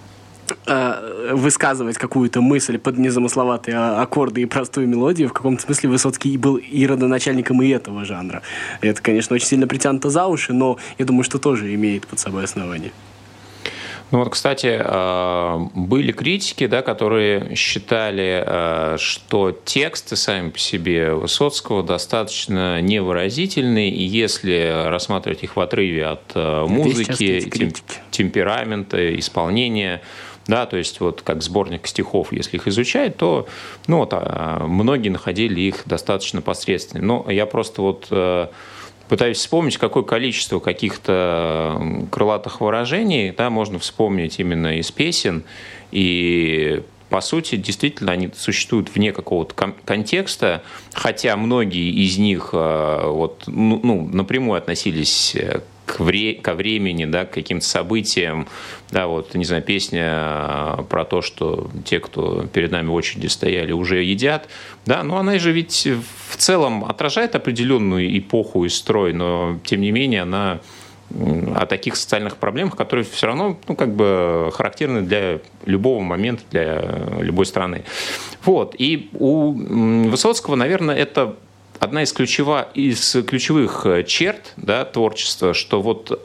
высказывать 1.33 1.97
какую-то 1.97 2.41
мысль 2.41 2.77
под 2.77 2.97
незамысловатые 2.97 3.77
аккорды 3.77 4.41
и 4.41 4.45
простую 4.45 4.87
мелодию, 4.87 5.29
в 5.29 5.33
каком-то 5.33 5.63
смысле 5.63 5.89
Высоцкий 5.89 6.37
был 6.37 6.55
и 6.55 6.85
родоначальником 6.85 7.61
и 7.61 7.69
этого 7.69 8.05
жанра. 8.05 8.41
Это, 8.81 9.01
конечно, 9.01 9.35
очень 9.35 9.47
сильно 9.47 9.67
притянуто 9.67 10.09
за 10.09 10.27
уши, 10.27 10.53
но 10.53 10.77
я 10.97 11.05
думаю, 11.05 11.23
что 11.23 11.39
тоже 11.39 11.73
имеет 11.73 12.07
под 12.07 12.19
собой 12.19 12.43
основание. 12.43 12.91
Ну 14.09 14.19
вот, 14.19 14.29
кстати, 14.29 14.79
э, 14.79 15.67
были 15.75 16.13
критики, 16.13 16.65
да, 16.67 16.81
которые 16.81 17.55
считали, 17.55 18.41
э, 18.45 18.97
что 18.99 19.51
тексты 19.51 20.15
сами 20.15 20.49
по 20.49 20.59
себе 20.59 21.13
Высоцкого 21.13 21.83
достаточно 21.83 22.79
невыразительные, 22.79 23.89
и 23.89 24.03
если 24.03 24.87
рассматривать 24.87 25.43
их 25.43 25.57
в 25.57 25.59
отрыве 25.59 26.05
от 26.05 26.35
музыки, 26.69 27.41
темперамента, 28.11 29.19
исполнения, 29.19 30.01
да, 30.47 30.65
то 30.65 30.77
есть 30.77 30.99
вот 30.99 31.21
как 31.21 31.43
сборник 31.43 31.87
стихов, 31.87 32.31
если 32.31 32.57
их 32.57 32.67
изучать, 32.67 33.17
то 33.17 33.47
ну, 33.87 33.99
вот, 33.99 34.09
а, 34.13 34.65
многие 34.65 35.09
находили 35.09 35.59
их 35.59 35.83
достаточно 35.85 36.41
посредственными. 36.41 37.05
Но 37.05 37.25
я 37.29 37.45
просто 37.45 37.81
вот 37.81 38.07
э, 38.11 38.47
пытаюсь 39.09 39.37
вспомнить, 39.37 39.77
какое 39.77 40.03
количество 40.03 40.59
каких-то 40.59 41.81
крылатых 42.11 42.61
выражений 42.61 43.31
да, 43.31 43.49
можно 43.49 43.77
вспомнить 43.77 44.39
именно 44.39 44.79
из 44.79 44.91
песен, 44.91 45.43
и 45.91 46.81
по 47.09 47.21
сути, 47.21 47.55
действительно, 47.55 48.11
они 48.11 48.29
существуют 48.35 48.93
вне 48.93 49.13
какого-то 49.13 49.53
контекста, 49.85 50.61
хотя 50.93 51.37
многие 51.37 51.89
из 51.89 52.17
них 52.17 52.49
вот, 52.51 53.43
ну, 53.47 53.79
ну, 53.81 54.09
напрямую 54.11 54.57
относились 54.57 55.33
к 55.87 56.01
вре 56.01 56.33
ко 56.35 56.53
времени, 56.53 57.05
да, 57.05 57.25
к 57.25 57.31
каким-то 57.31 57.65
событиям. 57.65 58.47
Да, 58.91 59.07
вот, 59.07 59.33
не 59.33 59.45
знаю, 59.45 59.63
песня 59.63 60.03
а, 60.05 60.85
про 60.87 61.05
то, 61.05 61.21
что 61.21 61.71
те, 61.85 61.99
кто 61.99 62.45
перед 62.53 62.71
нами 62.71 62.87
в 62.87 62.93
очереди 62.93 63.27
стояли, 63.27 63.71
уже 63.71 64.03
едят. 64.03 64.49
Да, 64.85 65.01
но 65.03 65.17
она 65.17 65.39
же 65.39 65.51
ведь 65.51 65.87
в 66.29 66.37
целом 66.37 66.83
отражает 66.83 67.35
определенную 67.35 68.17
эпоху 68.19 68.65
и 68.65 68.69
строй, 68.69 69.13
но 69.13 69.59
тем 69.63 69.81
не 69.81 69.91
менее 69.91 70.23
она 70.23 70.59
о 71.55 71.65
таких 71.65 71.95
социальных 71.95 72.35
проблемах, 72.35 72.75
которые 72.75 73.05
все 73.05 73.27
равно 73.27 73.57
ну, 73.69 73.75
как 73.75 73.95
бы 73.95 74.51
характерны 74.53 75.01
для 75.01 75.39
любого 75.65 76.01
момента, 76.01 76.43
для 76.51 76.83
любой 77.19 77.45
страны. 77.45 77.85
Вот. 78.43 78.75
И 78.77 79.09
у 79.13 79.53
Высоцкого, 80.09 80.55
наверное, 80.55 80.95
это 80.95 81.37
одна 81.79 82.03
из, 82.03 82.11
ключева, 82.13 82.69
из 82.73 83.17
ключевых 83.27 83.85
э, 83.85 84.03
черт 84.03 84.53
да, 84.57 84.85
творчества, 84.85 85.53
что 85.53 85.81
вот 85.81 86.21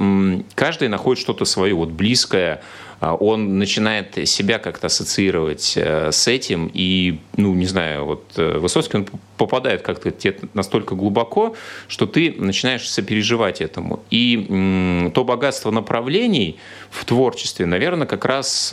каждый 0.55 0.89
находит 0.89 1.23
что-то 1.23 1.45
свое, 1.45 1.75
вот 1.75 1.91
близкое, 1.91 2.63
а, 3.01 3.15
он 3.15 3.59
начинает 3.59 4.17
себя 4.29 4.59
как-то 4.59 4.87
ассоциировать 4.87 5.75
э, 5.77 6.13
с 6.13 6.29
этим, 6.29 6.71
и, 6.73 7.19
ну, 7.37 7.55
не 7.55 7.67
знаю, 7.67 8.05
вот 8.05 8.25
э, 8.37 8.59
Высоцкий, 8.59 8.99
он 8.99 9.09
попадает 9.37 9.83
как-то 9.83 10.11
тебе 10.11 10.37
настолько 10.55 10.95
глубоко, 10.95 11.57
что 11.89 12.07
ты 12.07 12.35
начинаешь 12.39 12.89
сопереживать 12.89 13.61
этому. 13.61 14.05
И 14.11 15.11
то 15.15 15.25
богатство 15.25 15.71
направлений 15.73 16.59
в 16.91 17.05
творчестве, 17.05 17.67
наверное, 17.67 18.07
как 18.07 18.25
раз 18.25 18.73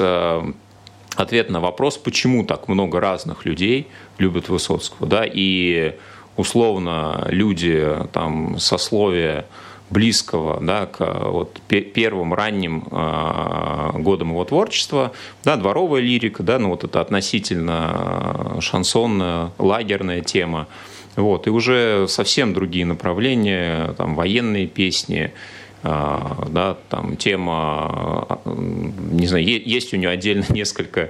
ответ 1.15 1.50
на 1.50 1.59
вопрос, 1.59 1.98
почему 1.98 2.45
так 2.45 2.67
много 2.67 3.00
разных 3.00 3.45
людей 3.45 3.88
любят 4.19 4.48
Высоцкого, 4.50 5.07
да, 5.07 5.24
и 5.25 5.95
условно 6.39 7.27
люди 7.29 7.86
там 8.13 8.60
сословия 8.60 9.46
близкого 9.89 10.60
да, 10.62 10.86
к 10.86 11.00
вот, 11.29 11.60
первым 11.67 12.34
ранним 12.34 12.86
э, 12.89 13.91
годам 13.96 14.29
его 14.29 14.46
творчества, 14.46 15.12
да, 15.43 15.58
дворовая 15.58 16.01
лирика, 16.01 16.43
да, 16.43 16.60
ну 16.60 16.69
вот 16.69 16.84
это 16.84 17.01
относительно 17.01 18.58
шансонная, 18.62 19.51
лагерная 19.58 20.22
тема, 20.22 20.67
вот, 21.15 21.48
и 21.48 21.50
уже 21.50 22.05
совсем 22.08 22.53
другие 22.53 22.86
направления, 22.86 23.93
там, 23.98 24.15
военные 24.15 24.67
песни, 24.67 25.34
э, 25.81 26.19
да, 26.50 26.77
там 26.89 27.17
тема, 27.17 28.39
не 28.46 29.27
знаю, 29.27 29.43
есть 29.43 29.93
у 29.93 29.98
него 29.98 30.12
отдельно 30.12 30.46
несколько 30.53 31.10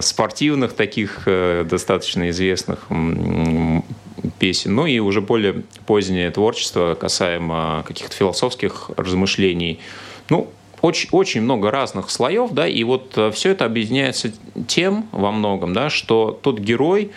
спортивных 0.00 0.72
таких 0.72 1.24
э, 1.26 1.66
достаточно 1.68 2.30
известных 2.30 2.86
песен, 4.38 4.74
ну 4.74 4.86
и 4.86 4.98
уже 4.98 5.20
более 5.20 5.62
позднее 5.86 6.30
творчество 6.30 6.94
касаемо 6.94 7.84
каких-то 7.86 8.14
философских 8.14 8.90
размышлений. 8.96 9.80
Ну, 10.28 10.48
очень, 10.82 11.08
очень 11.12 11.42
много 11.42 11.70
разных 11.70 12.10
слоев, 12.10 12.52
да, 12.52 12.66
и 12.66 12.82
вот 12.84 13.12
э, 13.16 13.30
все 13.32 13.50
это 13.50 13.66
объединяется 13.66 14.32
тем 14.66 15.08
во 15.12 15.30
многом, 15.30 15.74
да, 15.74 15.90
что 15.90 16.38
тот 16.42 16.58
герой 16.58 17.10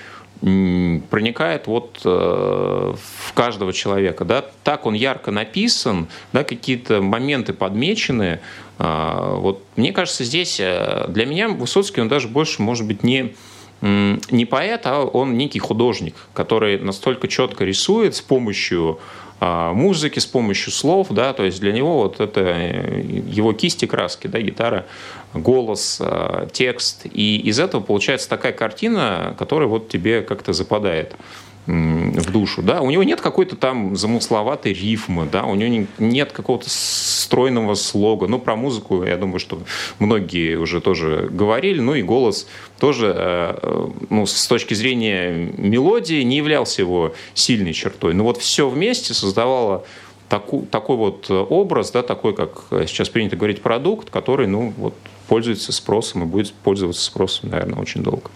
проникает 1.09 1.67
вот 1.67 2.01
э, 2.03 2.09
в 2.09 3.33
каждого 3.33 3.71
человека, 3.71 4.25
да, 4.25 4.43
так 4.65 4.85
он 4.85 4.93
ярко 4.93 5.31
написан, 5.31 6.09
да, 6.33 6.43
какие-то 6.43 7.01
моменты 7.01 7.53
подмечены, 7.53 8.41
э, 8.77 9.35
вот 9.37 9.63
мне 9.77 9.93
кажется, 9.93 10.25
здесь 10.25 10.59
э, 10.59 11.05
для 11.07 11.25
меня 11.25 11.47
Высоцкий, 11.47 12.01
он 12.01 12.09
даже 12.09 12.27
больше, 12.27 12.61
может 12.61 12.85
быть, 12.85 13.03
не 13.03 13.35
не 13.83 14.45
поэт, 14.45 14.81
а 14.85 15.03
он 15.03 15.37
некий 15.37 15.59
художник, 15.59 16.15
который 16.33 16.79
настолько 16.79 17.27
четко 17.27 17.65
рисует 17.65 18.15
с 18.15 18.21
помощью 18.21 18.99
а, 19.41 19.73
музыки, 19.73 20.19
с 20.19 20.25
помощью 20.25 20.71
слов, 20.71 21.07
да, 21.09 21.33
то 21.33 21.43
есть 21.43 21.59
для 21.59 21.73
него 21.73 22.03
вот 22.03 22.21
это 22.21 22.39
э, 22.39 23.01
его 23.27 23.51
кисти 23.51 23.85
краски, 23.85 24.27
да, 24.27 24.39
гитара, 24.39 24.85
голос, 25.33 25.97
а, 25.99 26.47
текст, 26.49 27.05
и 27.11 27.37
из 27.39 27.59
этого 27.59 27.81
получается 27.81 28.29
такая 28.29 28.53
картина, 28.53 29.35
которая 29.37 29.67
вот 29.67 29.89
тебе 29.89 30.21
как-то 30.21 30.53
западает 30.53 31.17
в 31.65 32.31
душу, 32.31 32.61
да, 32.61 32.81
у 32.81 32.89
него 32.89 33.03
нет 33.03 33.21
какой-то 33.21 33.55
там 33.55 33.95
замысловатой 33.95 34.73
рифмы, 34.73 35.27
да, 35.31 35.45
у 35.45 35.55
него 35.55 35.85
нет 35.97 36.31
какого-то 36.33 36.65
стройного 36.69 37.75
слога, 37.75 38.27
ну, 38.27 38.37
про 38.39 38.55
музыку, 38.55 39.03
я 39.03 39.15
думаю, 39.15 39.39
что 39.39 39.59
многие 39.99 40.57
уже 40.57 40.81
тоже 40.81 41.29
говорили, 41.31 41.79
ну, 41.79 41.95
и 41.95 42.01
голос 42.01 42.47
тоже, 42.79 43.13
э, 43.15 43.89
ну, 44.09 44.25
с 44.25 44.45
точки 44.47 44.73
зрения 44.73 45.31
мелодии 45.57 46.21
не 46.23 46.37
являлся 46.37 46.81
его 46.81 47.13
сильной 47.33 47.73
чертой, 47.73 48.13
но 48.13 48.25
вот 48.25 48.37
все 48.37 48.67
вместе 48.67 49.13
создавало 49.13 49.85
таку, 50.27 50.67
такой 50.69 50.97
вот 50.97 51.31
образ, 51.31 51.91
да, 51.91 52.03
такой, 52.03 52.35
как 52.35 52.65
сейчас 52.87 53.07
принято 53.07 53.37
говорить, 53.37 53.61
продукт, 53.61 54.09
который, 54.09 54.47
ну, 54.47 54.73
вот, 54.75 54.95
пользуется 55.29 55.71
спросом 55.71 56.23
и 56.23 56.25
будет 56.25 56.53
пользоваться 56.53 57.03
спросом, 57.03 57.51
наверное, 57.51 57.79
очень 57.79 58.03
долго. 58.03 58.29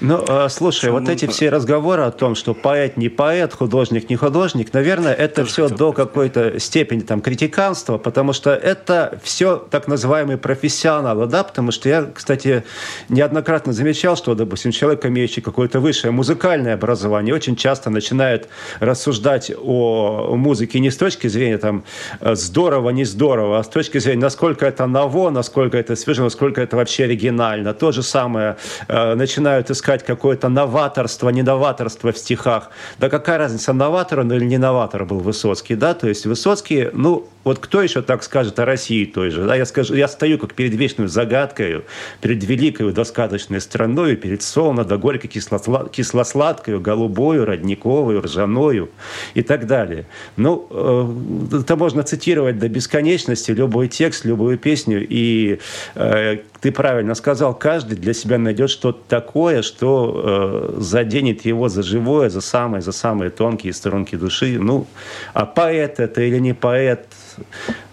Ну, 0.00 0.24
а, 0.26 0.48
слушай, 0.48 0.90
вот 0.90 1.10
эти 1.10 1.26
все 1.26 1.50
разговоры 1.50 2.02
о 2.04 2.10
том, 2.10 2.34
что 2.34 2.54
поэт 2.54 2.96
не 2.96 3.10
поэт, 3.10 3.52
художник 3.52 4.08
не 4.08 4.16
художник, 4.16 4.72
наверное, 4.72 5.12
это 5.12 5.44
все 5.44 5.68
до 5.68 5.92
какой-то 5.92 6.58
степени 6.58 7.00
там 7.00 7.20
критиканства, 7.20 7.98
потому 7.98 8.32
что 8.32 8.50
это 8.50 9.20
все 9.22 9.56
так 9.56 9.88
называемые 9.88 10.38
профессионалы, 10.38 11.26
да, 11.26 11.44
потому 11.44 11.70
что 11.70 11.90
я, 11.90 12.08
кстати, 12.14 12.64
неоднократно 13.10 13.74
замечал, 13.74 14.16
что, 14.16 14.34
допустим, 14.34 14.72
человек, 14.72 15.04
имеющий 15.04 15.42
какое-то 15.42 15.80
высшее 15.80 16.12
музыкальное 16.12 16.74
образование, 16.74 17.34
очень 17.34 17.54
часто 17.54 17.90
начинает 17.90 18.48
рассуждать 18.80 19.52
о 19.62 20.34
музыке 20.34 20.80
не 20.80 20.90
с 20.90 20.96
точки 20.96 21.26
зрения 21.26 21.58
там 21.58 21.84
здорово, 22.22 22.88
не 22.90 23.04
здорово, 23.04 23.58
а 23.58 23.64
с 23.64 23.68
точки 23.68 23.98
зрения, 23.98 24.22
насколько 24.22 24.64
это 24.64 24.86
ново, 24.86 25.28
насколько 25.28 25.76
это 25.76 25.94
свежо, 25.94 26.24
насколько 26.24 26.62
это 26.62 26.76
вообще 26.76 27.04
оригинально. 27.04 27.74
То 27.74 27.92
же 27.92 28.02
самое 28.02 28.56
э, 28.88 29.14
начинают 29.14 29.70
искать 29.70 29.89
искать 29.90 30.04
какое-то 30.04 30.48
новаторство, 30.48 31.30
не 31.30 31.42
новаторство 31.42 32.12
в 32.12 32.18
стихах. 32.18 32.70
Да 32.98 33.08
какая 33.08 33.38
разница, 33.38 33.72
новатор 33.72 34.20
он 34.20 34.32
или 34.32 34.44
не 34.44 34.58
новатор 34.58 35.04
был 35.04 35.18
Высоцкий, 35.18 35.74
да? 35.74 35.94
То 35.94 36.08
есть 36.08 36.26
Высоцкий, 36.26 36.90
ну, 36.92 37.26
вот 37.42 37.58
кто 37.58 37.82
еще 37.82 38.02
так 38.02 38.22
скажет 38.22 38.58
о 38.58 38.64
России 38.64 39.04
той 39.04 39.30
же? 39.30 39.46
Да? 39.46 39.56
Я, 39.56 39.66
скажу, 39.66 39.94
я 39.94 40.08
стою 40.08 40.38
как 40.38 40.54
перед 40.54 40.74
вечной 40.74 41.08
загадкой, 41.08 41.82
перед 42.20 42.44
великой 42.44 42.92
досказочной 42.92 43.60
страной, 43.60 44.16
перед 44.16 44.42
солно 44.42 44.84
да 44.84 44.96
горько 44.96 45.26
кисло-сладкой, 45.26 46.78
голубою, 46.78 47.44
родниковой, 47.44 48.20
ржаною 48.20 48.90
и 49.34 49.42
так 49.42 49.66
далее. 49.66 50.04
Ну, 50.36 50.66
э, 50.70 51.56
это 51.62 51.76
можно 51.76 52.02
цитировать 52.02 52.58
до 52.58 52.68
бесконечности, 52.68 53.50
любой 53.52 53.88
текст, 53.88 54.24
любую 54.24 54.58
песню, 54.58 55.04
и 55.08 55.58
э, 55.94 56.38
ты 56.60 56.72
правильно 56.72 57.14
сказал, 57.14 57.54
каждый 57.54 57.96
для 57.96 58.12
себя 58.12 58.38
найдет 58.38 58.70
что-то 58.70 59.00
такое, 59.08 59.62
что 59.62 60.74
э, 60.76 60.80
заденет 60.80 61.44
его 61.44 61.68
за 61.68 61.82
живое, 61.82 62.28
за 62.28 62.40
самые, 62.40 62.82
за 62.82 62.92
самые 62.92 63.30
тонкие 63.30 63.72
струнки 63.72 64.16
души. 64.16 64.58
Ну, 64.58 64.86
а 65.32 65.46
поэт 65.46 66.00
это 66.00 66.20
или 66.20 66.38
не 66.38 66.52
поэт, 66.52 67.06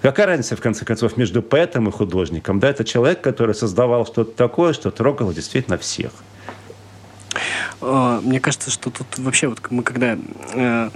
какая 0.02 0.28
разница, 0.28 0.58
в 0.58 0.62
конце 0.62 0.84
концов, 0.84 1.16
между 1.16 1.42
поэтом 1.42 1.88
и 1.88 1.92
художником? 1.92 2.60
Да, 2.60 2.70
это 2.70 2.84
человек, 2.84 3.22
который 3.22 3.56
создавал 3.56 4.06
что-то 4.06 4.32
такое, 4.32 4.74
что 4.74 4.92
трогало 4.92 5.34
действительно 5.34 5.78
всех. 5.78 6.12
А, 7.82 8.22
мне 8.22 8.40
кажется, 8.40 8.72
что 8.72 8.90
тут 8.90 9.08
вообще 9.18 9.48
вот 9.48 9.60
мы 9.70 9.84
когда 9.84 10.18
э, 10.54 10.90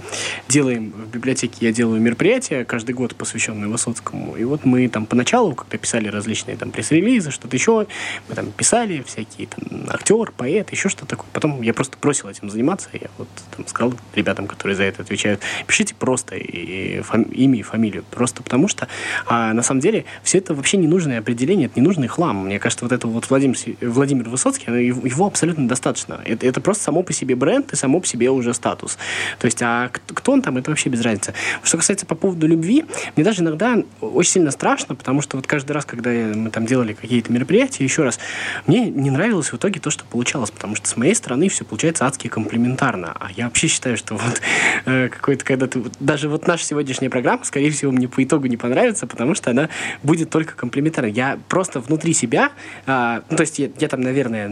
делаем 0.48 0.92
в 0.92 1.08
библиотеке, 1.08 1.66
я 1.66 1.72
делаю 1.72 2.00
мероприятия 2.00 2.64
каждый 2.64 2.94
год, 2.94 3.14
посвященные 3.14 3.68
Высоцкому, 3.68 4.36
и 4.36 4.44
вот 4.44 4.64
мы 4.64 4.88
там 4.88 5.06
поначалу, 5.06 5.54
когда 5.54 5.78
писали 5.78 6.08
различные 6.08 6.56
там 6.56 6.70
пресс-релизы, 6.70 7.30
что-то 7.30 7.56
еще, 7.56 7.86
мы 8.28 8.34
там 8.34 8.50
писали 8.52 9.02
всякие 9.06 9.46
там 9.48 9.86
актер, 9.88 10.32
поэт, 10.36 10.70
еще 10.70 10.88
что-то 10.88 11.06
такое. 11.06 11.28
Потом 11.32 11.62
я 11.62 11.74
просто 11.74 11.96
бросил 12.00 12.28
этим 12.28 12.50
заниматься, 12.50 12.88
я 12.92 13.08
вот 13.18 13.28
там 13.56 13.66
сказал 13.66 13.94
ребятам, 14.14 14.46
которые 14.46 14.76
за 14.76 14.84
это 14.84 15.02
отвечают, 15.02 15.40
пишите 15.66 15.94
просто 15.94 16.36
и, 16.36 17.00
фами- 17.02 17.32
имя 17.32 17.58
и 17.58 17.62
фамилию, 17.62 18.04
просто 18.10 18.42
потому 18.42 18.68
что 18.68 18.88
а, 19.26 19.52
на 19.52 19.62
самом 19.62 19.80
деле 19.80 20.04
все 20.22 20.38
это 20.38 20.54
вообще 20.54 20.76
ненужное 20.76 21.18
определение, 21.18 21.66
это 21.66 21.80
ненужный 21.80 22.08
хлам. 22.08 22.46
Мне 22.46 22.58
кажется, 22.58 22.84
вот 22.84 22.92
это 22.92 23.06
вот 23.06 23.30
Владимир, 23.30 23.56
Владимир 23.80 24.28
Высоцкий, 24.28 24.70
его 24.70 25.26
абсолютно 25.26 25.68
достаточно. 25.68 26.20
Это, 26.24 26.46
это 26.52 26.60
просто 26.60 26.84
само 26.84 27.02
по 27.02 27.12
себе 27.12 27.34
бренд 27.34 27.72
и 27.72 27.76
само 27.76 28.00
по 28.00 28.06
себе 28.06 28.30
уже 28.30 28.54
статус. 28.54 28.98
То 29.38 29.46
есть, 29.46 29.60
а 29.62 29.90
кто 29.90 30.32
он 30.32 30.42
там, 30.42 30.56
это 30.56 30.70
вообще 30.70 30.88
без 30.88 31.00
разницы. 31.02 31.34
Что 31.62 31.78
касается 31.78 32.06
по 32.06 32.14
поводу 32.14 32.46
любви, 32.46 32.84
мне 33.16 33.24
даже 33.24 33.42
иногда 33.42 33.82
очень 34.00 34.32
сильно 34.32 34.50
страшно, 34.50 34.94
потому 34.94 35.20
что 35.22 35.36
вот 35.36 35.46
каждый 35.46 35.72
раз, 35.72 35.84
когда 35.84 36.10
мы 36.10 36.50
там 36.50 36.66
делали 36.66 36.92
какие-то 36.92 37.32
мероприятия, 37.32 37.84
еще 37.84 38.04
раз, 38.04 38.18
мне 38.66 38.88
не 38.88 39.10
нравилось 39.10 39.52
в 39.52 39.56
итоге 39.56 39.80
то, 39.80 39.90
что 39.90 40.04
получалось, 40.04 40.50
потому 40.50 40.76
что 40.76 40.88
с 40.88 40.96
моей 40.96 41.14
стороны 41.14 41.48
все 41.48 41.64
получается 41.64 42.06
адски 42.06 42.28
комплементарно. 42.28 43.16
А 43.18 43.30
я 43.32 43.46
вообще 43.46 43.66
считаю, 43.66 43.96
что 43.96 44.14
вот 44.14 44.40
э, 44.84 45.08
какой-то, 45.08 45.44
когда 45.44 45.66
ты... 45.66 45.82
Даже 46.00 46.28
вот 46.28 46.46
наша 46.46 46.64
сегодняшняя 46.64 47.10
программа, 47.10 47.44
скорее 47.44 47.70
всего, 47.70 47.92
мне 47.92 48.08
по 48.08 48.22
итогу 48.22 48.46
не 48.46 48.56
понравится, 48.56 49.06
потому 49.06 49.34
что 49.34 49.50
она 49.50 49.68
будет 50.02 50.30
только 50.30 50.54
комплементарной. 50.54 51.12
Я 51.12 51.38
просто 51.48 51.80
внутри 51.80 52.12
себя, 52.12 52.52
э, 52.86 53.22
ну, 53.30 53.36
то 53.36 53.42
есть 53.42 53.58
я, 53.58 53.70
я 53.78 53.88
там, 53.88 54.00
наверное, 54.00 54.50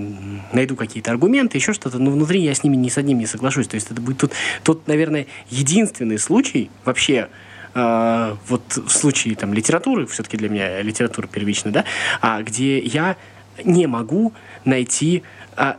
найду 0.53 0.77
какие-то 0.77 1.11
аргументы, 1.11 1.59
еще 1.59 1.75
что-то, 1.91 2.03
но 2.03 2.11
внутри 2.11 2.41
я 2.41 2.55
с 2.55 2.65
ними 2.65 2.77
ни 2.77 2.89
с 2.89 2.99
одним 2.99 3.19
не 3.19 3.27
соглашусь. 3.27 3.69
То 3.69 3.75
есть 3.75 3.91
это 3.91 4.01
будет 4.01 4.19
тут, 4.19 4.33
тут 4.63 4.89
наверное, 4.89 5.27
единственный 5.51 6.19
случай 6.19 6.71
вообще, 6.85 7.29
э, 7.75 8.37
вот 8.49 8.63
в 8.77 8.91
случае 8.91 9.37
там 9.37 9.53
литературы, 9.53 10.07
все-таки 10.07 10.37
для 10.37 10.49
меня 10.49 10.83
литература 10.83 11.27
первичная, 11.27 11.73
да, 11.73 11.85
а, 12.21 12.43
где 12.43 12.79
я 12.79 13.17
не 13.65 13.87
могу 13.87 14.33
найти 14.65 15.23
а, 15.57 15.77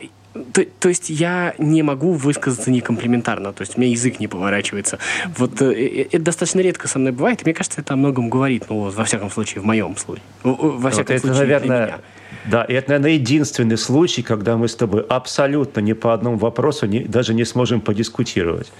то, 0.53 0.63
то 0.79 0.87
есть 0.87 1.09
я 1.09 1.53
не 1.57 1.83
могу 1.83 2.13
высказаться 2.13 2.71
некомплементарно, 2.71 3.51
то 3.51 3.63
есть 3.63 3.77
у 3.77 3.81
меня 3.81 3.91
язык 3.91 4.21
не 4.21 4.27
поворачивается. 4.27 4.97
Вот 5.37 5.61
э, 5.61 5.73
э 5.73 6.01
это 6.03 6.19
достаточно 6.19 6.61
редко 6.61 6.87
со 6.87 6.99
мной 6.99 7.11
бывает, 7.11 7.41
и 7.41 7.45
мне 7.45 7.53
кажется, 7.53 7.81
это 7.81 7.95
о 7.95 7.97
многом 7.97 8.29
говорит, 8.29 8.65
ну, 8.69 8.89
во 8.89 9.03
всяком 9.03 9.29
случае, 9.29 9.61
в 9.61 9.65
моем 9.65 9.97
случае. 9.97 10.23
Во 10.43 10.89
всяком 10.89 11.15
вот 11.15 11.21
случае, 11.21 11.43
это, 11.43 11.67
наверное, 11.67 11.99
да, 12.45 12.63
и 12.63 12.73
это, 12.73 12.89
наверное, 12.89 13.11
единственный 13.11 13.77
случай, 13.77 14.21
когда 14.23 14.57
мы 14.57 14.67
с 14.67 14.75
тобой 14.75 15.05
абсолютно 15.07 15.79
ни 15.79 15.93
по 15.93 16.13
одному 16.13 16.37
вопросу 16.37 16.85
не, 16.85 17.01
даже 17.01 17.33
не 17.33 17.45
сможем 17.45 17.81
подискутировать. 17.81 18.71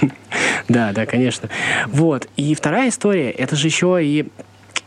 Да, 0.68 0.92
да, 0.92 1.04
конечно. 1.04 1.48
Вот. 1.88 2.28
И 2.36 2.54
вторая 2.54 2.90
история, 2.90 3.30
это 3.32 3.56
же 3.56 3.66
еще 3.66 3.98
и 4.00 4.28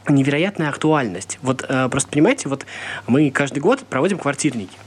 невероятная 0.07 0.69
актуальность. 0.69 1.39
Вот 1.41 1.65
э, 1.67 1.89
просто 1.89 2.09
понимаете, 2.09 2.47
вот 2.47 2.65
мы 3.05 3.29
каждый 3.31 3.59
год 3.59 3.81
проводим 3.89 4.17
квартирники. 4.17 4.77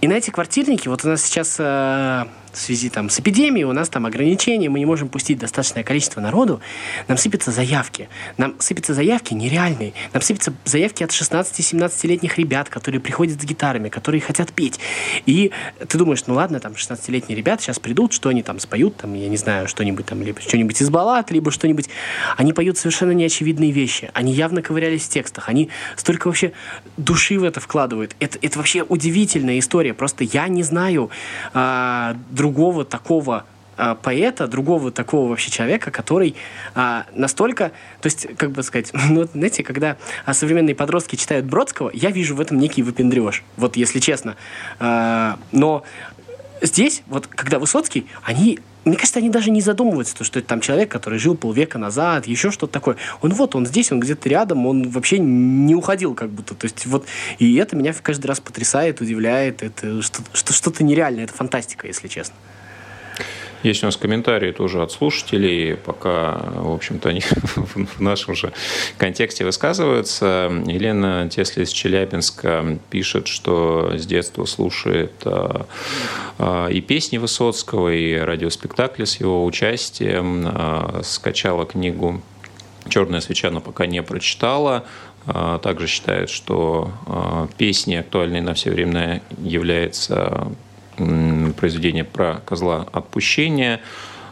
И 0.00 0.08
на 0.08 0.14
эти 0.14 0.30
квартирники, 0.30 0.88
вот 0.88 1.04
у 1.04 1.08
нас 1.08 1.22
сейчас 1.22 1.56
э, 1.58 2.24
в 2.54 2.58
связи 2.58 2.88
там, 2.88 3.10
с 3.10 3.20
эпидемией, 3.20 3.64
у 3.64 3.72
нас 3.72 3.88
там 3.88 4.06
ограничения, 4.06 4.68
мы 4.68 4.78
не 4.78 4.86
можем 4.86 5.08
пустить 5.08 5.38
достаточное 5.38 5.82
количество 5.82 6.20
народу, 6.20 6.60
нам 7.08 7.18
сыпятся 7.18 7.50
заявки. 7.50 8.08
Нам 8.36 8.54
сыпятся 8.58 8.94
заявки 8.94 9.34
нереальные. 9.34 9.92
Нам 10.12 10.22
сыпятся 10.22 10.54
заявки 10.64 11.02
от 11.02 11.10
16-17-летних 11.10 12.38
ребят, 12.38 12.68
которые 12.68 13.00
приходят 13.00 13.40
с 13.40 13.44
гитарами, 13.44 13.88
которые 13.88 14.20
хотят 14.20 14.52
петь. 14.52 14.78
И 15.26 15.50
ты 15.88 15.98
думаешь, 15.98 16.26
ну 16.26 16.34
ладно, 16.34 16.60
там 16.60 16.72
16-летние 16.72 17.36
ребята 17.36 17.62
сейчас 17.62 17.78
придут, 17.78 18.12
что 18.12 18.28
они 18.28 18.42
там 18.42 18.58
споют, 18.58 18.96
там, 18.96 19.14
я 19.14 19.28
не 19.28 19.36
знаю, 19.36 19.68
что-нибудь 19.68 20.06
там, 20.06 20.22
либо 20.22 20.40
что-нибудь 20.40 20.80
из 20.80 20.90
баллад, 20.90 21.30
либо 21.30 21.50
что-нибудь. 21.50 21.88
Они 22.36 22.52
поют 22.52 22.78
совершенно 22.78 23.12
неочевидные 23.12 23.70
вещи. 23.70 24.10
Они 24.14 24.32
явно 24.32 24.62
ковырялись 24.62 25.04
в 25.04 25.08
текстах. 25.08 25.48
Они 25.48 25.68
столько 25.96 26.28
вообще 26.28 26.52
души 26.96 27.38
в 27.38 27.44
это 27.44 27.60
вкладывают. 27.60 28.16
Это, 28.20 28.38
это 28.40 28.58
вообще 28.58 28.82
удивительная 28.82 29.58
история. 29.58 29.94
Просто 29.94 30.24
я 30.24 30.48
не 30.48 30.62
знаю 30.62 31.10
а, 31.52 32.16
другого 32.44 32.84
такого 32.84 33.44
а, 33.78 33.94
поэта, 33.94 34.46
другого 34.46 34.90
такого 34.90 35.30
вообще 35.30 35.50
человека, 35.50 35.90
который 35.90 36.36
а, 36.74 37.06
настолько, 37.14 37.72
то 38.02 38.06
есть, 38.06 38.26
как 38.36 38.50
бы 38.50 38.62
сказать, 38.62 38.90
ну, 39.08 39.24
знаете, 39.24 39.62
когда 39.62 39.96
а, 40.26 40.34
современные 40.34 40.74
подростки 40.74 41.16
читают 41.16 41.46
Бродского, 41.46 41.90
я 41.94 42.10
вижу 42.10 42.36
в 42.36 42.40
этом 42.42 42.58
некий 42.58 42.82
выпендреж, 42.82 43.44
вот 43.56 43.76
если 43.76 43.98
честно. 43.98 44.36
А, 44.78 45.38
но 45.52 45.84
здесь, 46.60 47.02
вот 47.06 47.26
когда 47.26 47.58
Высоцкий, 47.58 48.06
они 48.22 48.60
мне 48.84 48.96
кажется, 48.96 49.18
они 49.18 49.30
даже 49.30 49.50
не 49.50 49.60
задумываются, 49.60 50.24
что 50.24 50.38
это 50.38 50.48
там 50.48 50.60
человек, 50.60 50.90
который 50.90 51.18
жил 51.18 51.36
полвека 51.36 51.78
назад, 51.78 52.26
еще 52.26 52.50
что-то 52.50 52.72
такое. 52.72 52.96
Он 53.22 53.32
вот, 53.32 53.54
он 53.54 53.66
здесь, 53.66 53.90
он 53.92 54.00
где-то 54.00 54.28
рядом, 54.28 54.66
он 54.66 54.88
вообще 54.90 55.18
не 55.18 55.74
уходил 55.74 56.14
как 56.14 56.30
будто. 56.30 56.54
То 56.54 56.66
есть 56.66 56.86
вот, 56.86 57.06
и 57.38 57.56
это 57.56 57.76
меня 57.76 57.94
каждый 57.94 58.26
раз 58.26 58.40
потрясает, 58.40 59.00
удивляет. 59.00 59.62
Это 59.62 60.02
что-то 60.02 60.84
нереальное, 60.84 61.24
это 61.24 61.32
фантастика, 61.32 61.86
если 61.86 62.08
честно. 62.08 62.34
Есть 63.64 63.82
у 63.82 63.86
нас 63.86 63.96
комментарии 63.96 64.52
тоже 64.52 64.82
от 64.82 64.92
слушателей, 64.92 65.74
пока, 65.74 66.38
в 66.54 66.74
общем-то, 66.74 67.08
они 67.08 67.20
в 67.56 67.98
нашем 67.98 68.34
же 68.34 68.52
контексте 68.98 69.46
высказываются. 69.46 70.52
Елена 70.66 71.30
Тесли 71.30 71.64
из 71.64 71.70
Челябинска 71.70 72.78
пишет, 72.90 73.26
что 73.26 73.96
с 73.96 74.04
детства 74.04 74.44
слушает 74.44 75.12
а, 75.24 75.64
а, 76.38 76.68
и 76.68 76.82
песни 76.82 77.16
Высоцкого, 77.16 77.88
и 77.88 78.14
радиоспектакли 78.16 79.06
с 79.06 79.18
его 79.18 79.46
участием. 79.46 80.44
А, 80.46 81.00
скачала 81.02 81.64
книгу 81.64 82.20
«Черная 82.90 83.22
свеча», 83.22 83.50
но 83.50 83.62
пока 83.62 83.86
не 83.86 84.02
прочитала. 84.02 84.84
Также 85.62 85.86
считает, 85.86 86.28
что 86.28 86.92
песни, 87.56 87.94
актуальные 87.94 88.42
на 88.42 88.52
все 88.52 88.70
время, 88.70 89.22
является 89.38 90.52
произведение 90.96 92.04
про 92.04 92.42
козла 92.44 92.86
отпущения. 92.92 93.80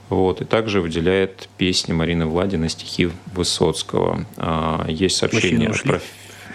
Вот, 0.09 0.42
и 0.42 0.44
также 0.44 0.81
выделяет 0.81 1.48
песни 1.57 1.92
Марины 1.92 2.27
Владина, 2.27 2.68
стихи 2.68 3.11
Высоцкого. 3.35 4.27
А, 4.37 4.85
есть 4.87 5.16
сообщение 5.16 5.70
от, 5.70 5.83
проф... 5.83 6.03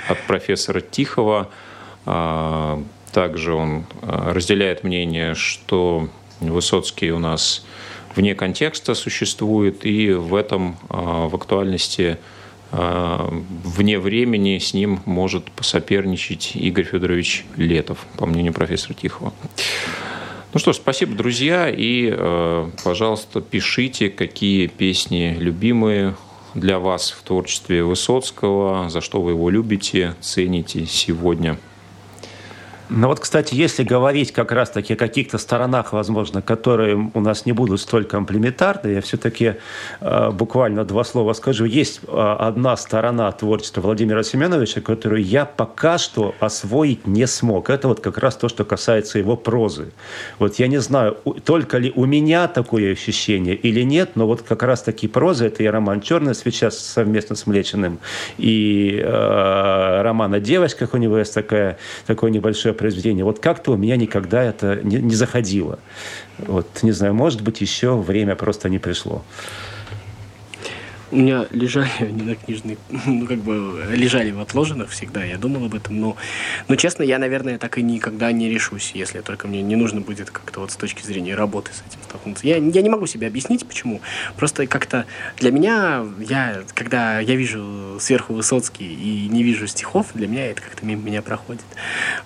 от 0.07 0.21
профессора 0.27 0.79
Тихого. 0.79 1.49
А, 2.05 2.83
также 3.11 3.53
он 3.53 3.85
а, 4.03 4.33
разделяет 4.33 4.83
мнение, 4.83 5.33
что 5.33 6.07
Высоцкий 6.39 7.11
у 7.11 7.17
нас 7.17 7.65
вне 8.15 8.35
контекста 8.35 8.93
существует, 8.93 9.85
и 9.85 10.11
в 10.11 10.35
этом, 10.35 10.77
в 10.89 11.35
актуальности 11.35 12.17
а, 12.19 12.37
вне 12.71 13.99
времени 13.99 14.57
с 14.57 14.73
ним 14.73 14.99
может 15.05 15.51
посоперничать 15.51 16.51
Игорь 16.55 16.85
Федорович 16.85 17.45
Летов, 17.55 18.05
по 18.17 18.25
мнению 18.25 18.53
профессора 18.53 18.93
Тихого. 18.93 19.33
Ну 20.53 20.59
что 20.59 20.73
ж, 20.73 20.77
спасибо, 20.77 21.15
друзья, 21.15 21.69
и, 21.69 22.09
э, 22.11 22.69
пожалуйста, 22.83 23.41
пишите, 23.41 24.09
какие 24.09 24.67
песни 24.67 25.35
любимые 25.37 26.15
для 26.55 26.79
вас 26.79 27.11
в 27.11 27.21
творчестве 27.23 27.83
Высоцкого, 27.83 28.89
за 28.89 29.01
что 29.01 29.21
вы 29.21 29.31
его 29.31 29.49
любите, 29.49 30.15
цените 30.21 30.85
сегодня. 30.85 31.57
Ну 32.89 33.07
вот, 33.07 33.19
кстати, 33.19 33.53
если 33.53 33.83
говорить 33.83 34.31
как 34.31 34.53
раз-таки 34.53 34.93
о 34.93 34.95
каких-то 34.95 35.37
сторонах, 35.37 35.91
возможно, 35.91 36.41
которые 36.41 37.11
у 37.13 37.19
нас 37.19 37.45
не 37.45 37.51
будут 37.51 37.81
столь 37.81 38.05
комплементарны, 38.05 38.89
я 38.89 39.01
все-таки 39.01 39.55
э, 39.99 40.31
буквально 40.31 40.85
два 40.85 41.03
слова 41.03 41.33
скажу. 41.33 41.65
Есть 41.65 41.99
э, 42.07 42.35
одна 42.39 42.77
сторона 42.77 43.29
творчества 43.33 43.81
Владимира 43.81 44.23
Семеновича, 44.23 44.79
которую 44.79 45.21
я 45.21 45.43
пока 45.45 45.97
что 45.97 46.33
освоить 46.39 47.05
не 47.05 47.27
смог. 47.27 47.69
Это 47.69 47.89
вот 47.89 47.99
как 47.99 48.17
раз 48.19 48.37
то, 48.37 48.47
что 48.47 48.63
касается 48.63 49.19
его 49.19 49.35
прозы. 49.35 49.91
Вот 50.39 50.55
я 50.55 50.67
не 50.67 50.79
знаю, 50.79 51.17
только 51.43 51.79
ли 51.79 51.91
у 51.93 52.05
меня 52.05 52.47
такое 52.47 52.93
ощущение 52.93 53.55
или 53.55 53.81
нет, 53.81 54.11
но 54.15 54.27
вот 54.27 54.43
как 54.43 54.63
раз-таки 54.63 55.09
проза, 55.09 55.47
это 55.47 55.61
и 55.61 55.65
роман 55.65 55.99
«Черная 55.99 56.33
свеча» 56.33 56.71
совместно 56.71 57.35
с 57.35 57.45
Млечиным, 57.45 57.99
и 58.37 59.01
э, 59.03 60.01
роман 60.03 60.33
о 60.33 60.39
девочках 60.39 60.93
у 60.93 60.97
него 60.97 61.17
есть 61.17 61.33
такая, 61.33 61.77
такое 62.05 62.31
небольшое 62.31 62.76
произведение. 62.77 63.25
Вот 63.25 63.39
как-то 63.39 63.71
у 63.71 63.77
меня 63.77 63.97
никогда 63.97 64.43
это 64.43 64.79
не, 64.83 64.97
не 64.97 65.15
заходило. 65.15 65.79
Вот, 66.37 66.67
не 66.83 66.91
знаю, 66.91 67.13
может 67.13 67.41
быть, 67.41 67.61
еще 67.61 67.97
время 67.97 68.35
просто 68.35 68.69
не 68.69 68.79
пришло. 68.79 69.23
У 71.11 71.15
меня 71.15 71.45
лежали 71.51 71.89
они 71.99 72.23
на 72.23 72.35
книжной, 72.35 72.77
ну, 73.05 73.25
как 73.25 73.39
бы, 73.39 73.85
лежали 73.91 74.31
в 74.31 74.39
отложенных 74.39 74.89
всегда, 74.89 75.23
я 75.23 75.37
думал 75.37 75.65
об 75.65 75.75
этом, 75.75 75.99
но, 75.99 76.17
но 76.67 76.75
честно, 76.75 77.03
я, 77.03 77.17
наверное, 77.17 77.57
так 77.57 77.77
и 77.77 77.81
никогда 77.81 78.31
не 78.31 78.49
решусь, 78.49 78.91
если 78.93 79.21
только 79.21 79.47
мне 79.47 79.61
не 79.61 79.75
нужно 79.75 80.01
будет 80.01 80.29
как-то 80.29 80.61
вот 80.61 80.71
с 80.71 80.75
точки 80.75 81.05
зрения 81.05 81.35
работы 81.35 81.71
с 81.71 81.83
этим 81.87 82.01
столкнуться. 82.03 82.45
Я, 82.45 82.57
я 82.57 82.81
не 82.81 82.89
могу 82.89 83.07
себе 83.07 83.27
объяснить, 83.27 83.65
почему. 83.65 84.01
Просто 84.35 84.67
как-то 84.67 85.05
для 85.37 85.51
меня, 85.51 86.05
я, 86.19 86.63
когда 86.73 87.19
я 87.19 87.35
вижу 87.35 87.97
сверху 87.99 88.33
Высоцкий 88.33 88.93
и 88.93 89.29
не 89.29 89.43
вижу 89.43 89.67
стихов, 89.67 90.07
для 90.13 90.27
меня 90.27 90.51
это 90.51 90.61
как-то 90.61 90.85
мимо 90.85 91.03
меня 91.03 91.21
проходит. 91.21 91.63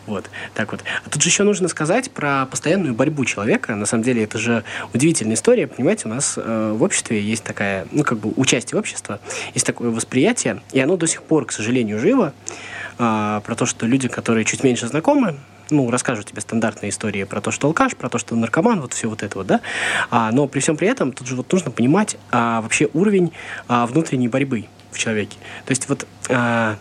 Вот, 0.08 0.30
так 0.54 0.72
вот. 0.72 0.84
А 1.06 1.10
тут 1.10 1.22
же 1.22 1.30
еще 1.30 1.44
нужно 1.44 1.68
сказать 1.68 2.12
про 2.12 2.46
постоянную 2.48 2.94
борьбу 2.94 3.26
человека. 3.26 3.76
На 3.76 3.86
самом 3.86 4.04
деле, 4.04 4.24
это 4.24 4.38
же 4.38 4.64
удивительная 4.94 5.36
история, 5.36 5.68
понимаете, 5.68 6.04
у 6.06 6.10
нас 6.10 6.34
э, 6.38 6.74
в 6.76 6.82
обществе 6.84 7.22
есть 7.22 7.44
такая, 7.44 7.88
ну, 7.92 8.04
как 8.04 8.18
бы, 8.18 8.34
участие 8.36 8.71
части 8.72 8.76
общества 8.76 9.20
есть 9.54 9.66
такое 9.66 9.90
восприятие, 9.90 10.62
и 10.74 10.80
оно 10.80 10.98
до 10.98 11.08
сих 11.08 11.24
пор, 11.24 11.46
к 11.46 11.52
сожалению, 11.52 12.00
живо, 12.00 12.34
а, 12.98 13.42
про 13.42 13.56
то, 13.56 13.66
что 13.66 13.86
люди, 13.86 14.08
которые 14.08 14.46
чуть 14.46 14.64
меньше 14.64 14.88
знакомы, 14.88 15.38
ну, 15.70 15.90
расскажут 15.90 16.26
тебе 16.26 16.42
стандартные 16.42 16.90
истории 16.90 17.24
про 17.24 17.40
то, 17.42 17.52
что 17.52 17.68
алкаш, 17.68 17.96
про 17.96 18.10
то, 18.10 18.18
что 18.18 18.36
наркоман, 18.36 18.82
вот 18.82 18.94
все 18.94 19.08
вот 19.08 19.24
это 19.24 19.38
вот, 19.38 19.48
да. 19.48 19.62
А, 20.10 20.32
но 20.32 20.48
при 20.48 20.60
всем 20.60 20.76
при 20.76 20.88
этом 20.88 21.12
тут 21.12 21.28
же 21.28 21.36
вот 21.36 21.52
нужно 21.52 21.72
понимать 21.72 22.18
а, 22.32 22.62
вообще 22.62 22.90
уровень 22.94 23.32
а, 23.68 23.86
внутренней 23.86 24.28
борьбы. 24.28 24.66
в 24.92 24.98
человеке. 24.98 25.38
То 25.66 25.72
есть 25.72 25.88
вот 25.88 26.06
э, 26.28 26.76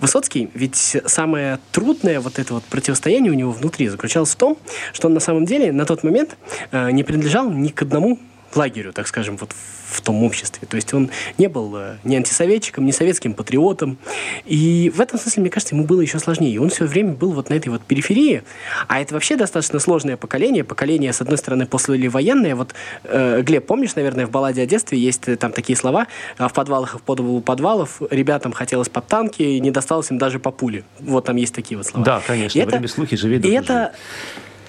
Высоцкий, 0.00 0.48
ведь 0.54 0.96
самое 1.06 1.58
трудное 1.72 2.20
вот 2.20 2.38
это 2.38 2.54
вот 2.54 2.62
противостояние 2.62 3.32
у 3.32 3.34
него 3.34 3.50
внутри 3.50 3.88
заключалось 3.88 4.30
в 4.30 4.36
том, 4.36 4.56
что 4.92 5.08
он 5.08 5.14
на 5.14 5.20
самом 5.20 5.44
деле 5.44 5.72
на 5.72 5.84
тот 5.84 6.04
момент 6.04 6.36
э, 6.70 6.92
не 6.92 7.02
принадлежал 7.02 7.50
ни 7.50 7.70
к 7.70 7.82
одному 7.82 8.20
лагерю, 8.54 8.92
так 8.92 9.06
скажем, 9.06 9.36
вот 9.36 9.50
в 9.90 10.00
том 10.02 10.22
обществе. 10.22 10.66
То 10.68 10.76
есть 10.76 10.92
он 10.92 11.10
не 11.38 11.48
был 11.48 11.74
э, 11.76 11.96
ни 12.04 12.14
антисоветчиком, 12.14 12.84
ни 12.84 12.90
советским 12.90 13.32
патриотом. 13.32 13.96
И 14.44 14.92
в 14.94 15.00
этом 15.00 15.18
смысле, 15.18 15.42
мне 15.42 15.50
кажется, 15.50 15.74
ему 15.74 15.84
было 15.84 16.00
еще 16.00 16.18
сложнее. 16.18 16.60
Он 16.60 16.68
все 16.68 16.84
время 16.84 17.12
был 17.12 17.32
вот 17.32 17.48
на 17.48 17.54
этой 17.54 17.68
вот 17.68 17.82
периферии. 17.82 18.42
А 18.86 19.00
это 19.00 19.14
вообще 19.14 19.36
достаточно 19.36 19.78
сложное 19.78 20.16
поколение. 20.16 20.62
Поколение, 20.62 21.12
с 21.12 21.20
одной 21.20 21.38
стороны, 21.38 21.66
послевоенное. 21.66 22.54
Вот, 22.54 22.74
э, 23.04 23.40
Глеб, 23.42 23.66
помнишь, 23.66 23.94
наверное, 23.94 24.26
в 24.26 24.30
балладе 24.30 24.62
о 24.62 24.66
детстве 24.66 24.98
есть 24.98 25.26
э, 25.28 25.36
там 25.36 25.52
такие 25.52 25.76
слова 25.76 26.06
«А 26.36 26.48
в 26.48 26.52
подвалах 26.52 26.94
и 26.94 26.98
в 26.98 27.02
подвалу 27.02 27.40
подвалов 27.40 28.02
ребятам 28.10 28.52
хотелось 28.52 28.88
под 28.88 29.06
танки, 29.06 29.42
и 29.42 29.60
не 29.60 29.70
досталось 29.70 30.10
им 30.10 30.18
даже 30.18 30.38
по 30.38 30.50
пуле. 30.50 30.84
Вот 31.00 31.24
там 31.24 31.36
есть 31.36 31.54
такие 31.54 31.76
вот 31.76 31.86
слова. 31.86 32.04
Да, 32.04 32.22
конечно. 32.26 32.58
И 32.58 32.64
Время 32.64 32.84
это, 32.84 32.88
слухи 32.88 33.16
живи, 33.16 33.38
и 33.38 33.50
это, 33.52 33.92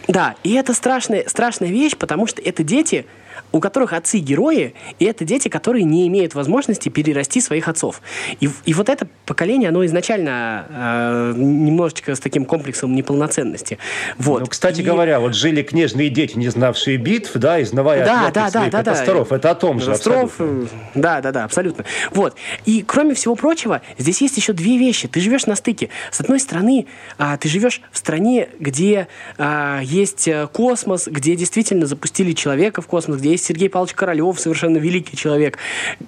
да, 0.08 0.36
и 0.44 0.54
это 0.54 0.74
страшная, 0.74 1.28
страшная 1.28 1.70
вещь, 1.70 1.96
потому 1.96 2.26
что 2.26 2.42
это 2.42 2.64
дети, 2.64 3.06
у 3.52 3.60
которых 3.60 3.94
отцы 3.94 4.20
герои, 4.20 4.74
и 5.00 5.06
это 5.06 5.26
дети, 5.26 5.48
которые 5.48 5.84
не 5.84 6.08
имеют 6.08 6.36
возможности 6.36 6.90
перерасти 6.90 7.42
своих 7.42 7.68
отцов. 7.68 8.02
И, 8.40 8.50
и 8.66 8.74
вот 8.74 8.90
это 8.90 9.08
поколение, 9.26 9.70
оно 9.70 9.86
изначально 9.86 10.66
э, 10.70 11.34
немножечко 11.36 12.16
с 12.16 12.20
таким 12.20 12.46
комплексом 12.46 12.96
неполноценности. 12.96 13.78
Вот. 14.18 14.42
Ну, 14.42 14.48
кстати 14.48 14.82
и... 14.82 14.84
говоря, 14.84 15.20
вот 15.20 15.36
жили 15.36 15.62
книжные 15.62 16.10
дети, 16.10 16.38
не 16.38 16.50
знавшие 16.50 16.98
битв, 16.98 17.32
да, 17.36 17.62
изнавая 17.62 18.06
да, 18.06 18.28
от 18.28 18.34
да, 18.34 18.50
да, 18.50 18.70
да, 18.70 18.84
катастроф. 18.84 19.30
Да. 19.30 19.36
Это 19.36 19.52
о 19.52 19.56
том 19.56 19.80
же 19.80 19.88
Катастроф, 19.88 20.36
э, 20.40 20.66
да, 20.96 21.22
да, 21.22 21.32
да, 21.32 21.44
абсолютно. 21.44 21.86
Вот. 22.12 22.36
И 22.66 22.84
кроме 22.86 23.14
всего 23.14 23.36
прочего, 23.36 23.82
здесь 23.98 24.22
есть 24.22 24.38
еще 24.38 24.54
две 24.54 24.78
вещи. 24.78 25.08
Ты 25.08 25.20
живешь 25.20 25.46
на 25.46 25.56
стыке. 25.56 25.90
С 26.12 26.20
одной 26.22 26.40
стороны, 26.40 26.88
а, 27.18 27.38
ты 27.38 27.50
живешь 27.50 27.82
в 27.92 27.98
стране, 27.98 28.50
где 28.60 29.08
а, 29.38 29.80
есть 29.82 30.28
э, 30.28 30.48
космос, 30.52 31.08
где 31.08 31.36
действительно 31.36 31.86
запустили 31.86 32.34
человека 32.34 32.82
в 32.82 32.88
космос, 32.88 33.18
где 33.18 33.29
есть 33.32 33.46
Сергей 33.46 33.70
Павлович 33.70 33.94
Королев, 33.94 34.40
совершенно 34.40 34.78
великий 34.78 35.18
человек, 35.18 35.58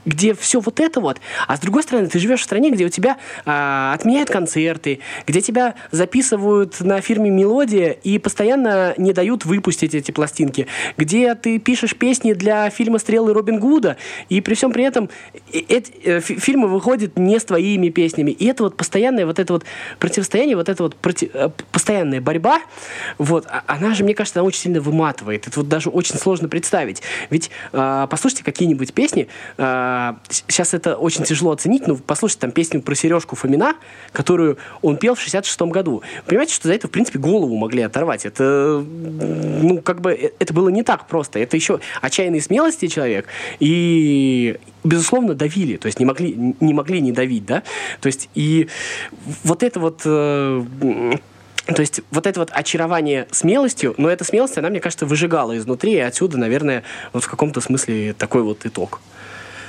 где 0.06 0.34
все 0.34 0.60
вот 0.60 0.80
это 0.80 1.00
вот. 1.00 1.20
А 1.48 1.58
с 1.58 1.60
другой 1.60 1.84
стороны, 1.84 2.08
ты 2.08 2.20
живешь 2.20 2.42
в 2.42 2.44
стране, 2.44 2.72
где 2.72 2.86
у 2.86 2.90
тебя 2.90 3.18
а, 3.46 3.94
отменяют 3.94 4.30
концерты, 4.30 5.00
где 5.28 5.42
тебя 5.42 5.76
записывают 5.92 6.80
на 6.82 7.02
фирме 7.02 7.30
«Мелодия» 7.30 7.92
и 7.92 8.18
постоянно 8.18 8.94
не 8.98 9.14
дают 9.14 9.46
выпустить 9.46 9.96
эти 9.96 10.12
пластинки, 10.12 10.68
где 10.98 11.36
ты 11.36 11.60
пишешь 11.60 11.96
песни 11.96 12.34
для 12.34 12.70
фильма 12.70 13.00
«Стрелы 13.00 13.34
Робин 13.34 13.60
Гуда», 13.60 13.98
и 14.30 14.42
при 14.42 14.54
всем 14.54 14.72
при 14.72 14.84
этом 14.84 15.10
эти 15.52 15.92
э, 16.04 16.20
фильмы 16.22 16.68
выходят 16.68 17.18
не 17.18 17.40
с 17.40 17.46
твоими 17.46 17.90
песнями. 17.90 18.32
И 18.32 18.46
это 18.46 18.64
вот 18.64 18.78
постоянное 18.78 19.26
вот 19.26 19.40
это 19.40 19.54
вот 19.54 19.66
противостояние, 20.00 20.56
вот 20.56 20.70
это 20.70 20.84
вот 20.84 20.96
проти, 20.96 21.30
э, 21.34 21.50
постоянная 21.72 22.22
борьба, 22.22 22.62
вот, 23.18 23.46
а, 23.48 23.64
она 23.68 23.94
же, 23.94 24.04
мне 24.04 24.14
кажется, 24.14 24.40
она 24.40 24.48
очень 24.48 24.62
сильно 24.62 24.82
выматывает. 24.82 25.48
Это 25.48 25.60
вот 25.60 25.70
даже 25.70 25.90
очень 25.90 26.18
сложно 26.18 26.48
представить. 26.48 27.02
Ведь 27.30 27.52
э, 27.74 28.08
послушайте 28.10 28.44
какие-нибудь 28.44 28.94
песни, 28.94 29.28
э, 29.58 30.14
сейчас 30.30 30.74
это 30.74 30.96
очень 30.96 31.24
тяжело 31.24 31.52
оценить, 31.52 31.88
но 31.88 31.96
послушайте 31.96 32.42
там 32.42 32.52
песню 32.52 32.82
про 32.82 32.96
Сережку 32.96 33.36
Фомина, 33.36 33.76
которую 34.12 34.58
он 34.82 34.98
пел 34.98 35.16
в 35.16 35.26
66-м 35.26 35.70
году. 35.70 36.04
Понимаете, 36.26 36.54
что 36.54 36.68
за 36.68 36.74
это, 36.74 36.88
в 36.88 36.92
принципе, 36.92 37.20
голову 37.20 37.56
могли 37.56 37.82
оторвать. 37.82 38.26
Это, 38.26 38.84
ну, 38.84 39.82
как 39.82 40.02
бы, 40.02 40.12
э, 40.12 40.32
это 40.40 40.54
было 40.54 40.70
не 40.70 40.84
так 40.84 41.08
просто. 41.08 41.40
Это 41.40 41.56
еще 41.56 41.80
отчаянной 42.02 42.42
смелости 42.42 42.88
человек. 42.88 43.28
И, 43.60 44.58
безусловно, 44.84 45.34
давили. 45.34 45.78
То 45.78 45.88
есть 45.88 46.00
не 46.00 46.06
могли 46.06 46.34
не, 46.60 46.74
могли 46.74 47.02
не 47.02 47.12
давить, 47.12 47.46
да? 47.46 47.64
То 48.00 48.08
есть 48.08 48.30
и 48.36 48.68
вот 49.44 49.64
это 49.64 49.80
вот... 49.80 50.02
Э, 50.06 50.64
то 51.66 51.80
есть 51.80 52.02
вот 52.12 52.26
это 52.26 52.40
вот 52.40 52.50
очарование 52.52 53.28
смелостью, 53.32 53.94
но 53.98 54.10
эта 54.10 54.24
смелость, 54.24 54.58
она, 54.58 54.70
мне 54.70 54.80
кажется, 54.80 55.06
выжигала 55.06 55.58
изнутри, 55.58 55.94
и 55.94 56.00
отсюда, 56.00 56.38
наверное, 56.38 56.84
вот 57.14 57.24
в 57.24 57.30
каком-то 57.30 57.62
смысле 57.62 58.14
такой 58.14 58.42
вот 58.42 58.66
итог. 58.66 59.00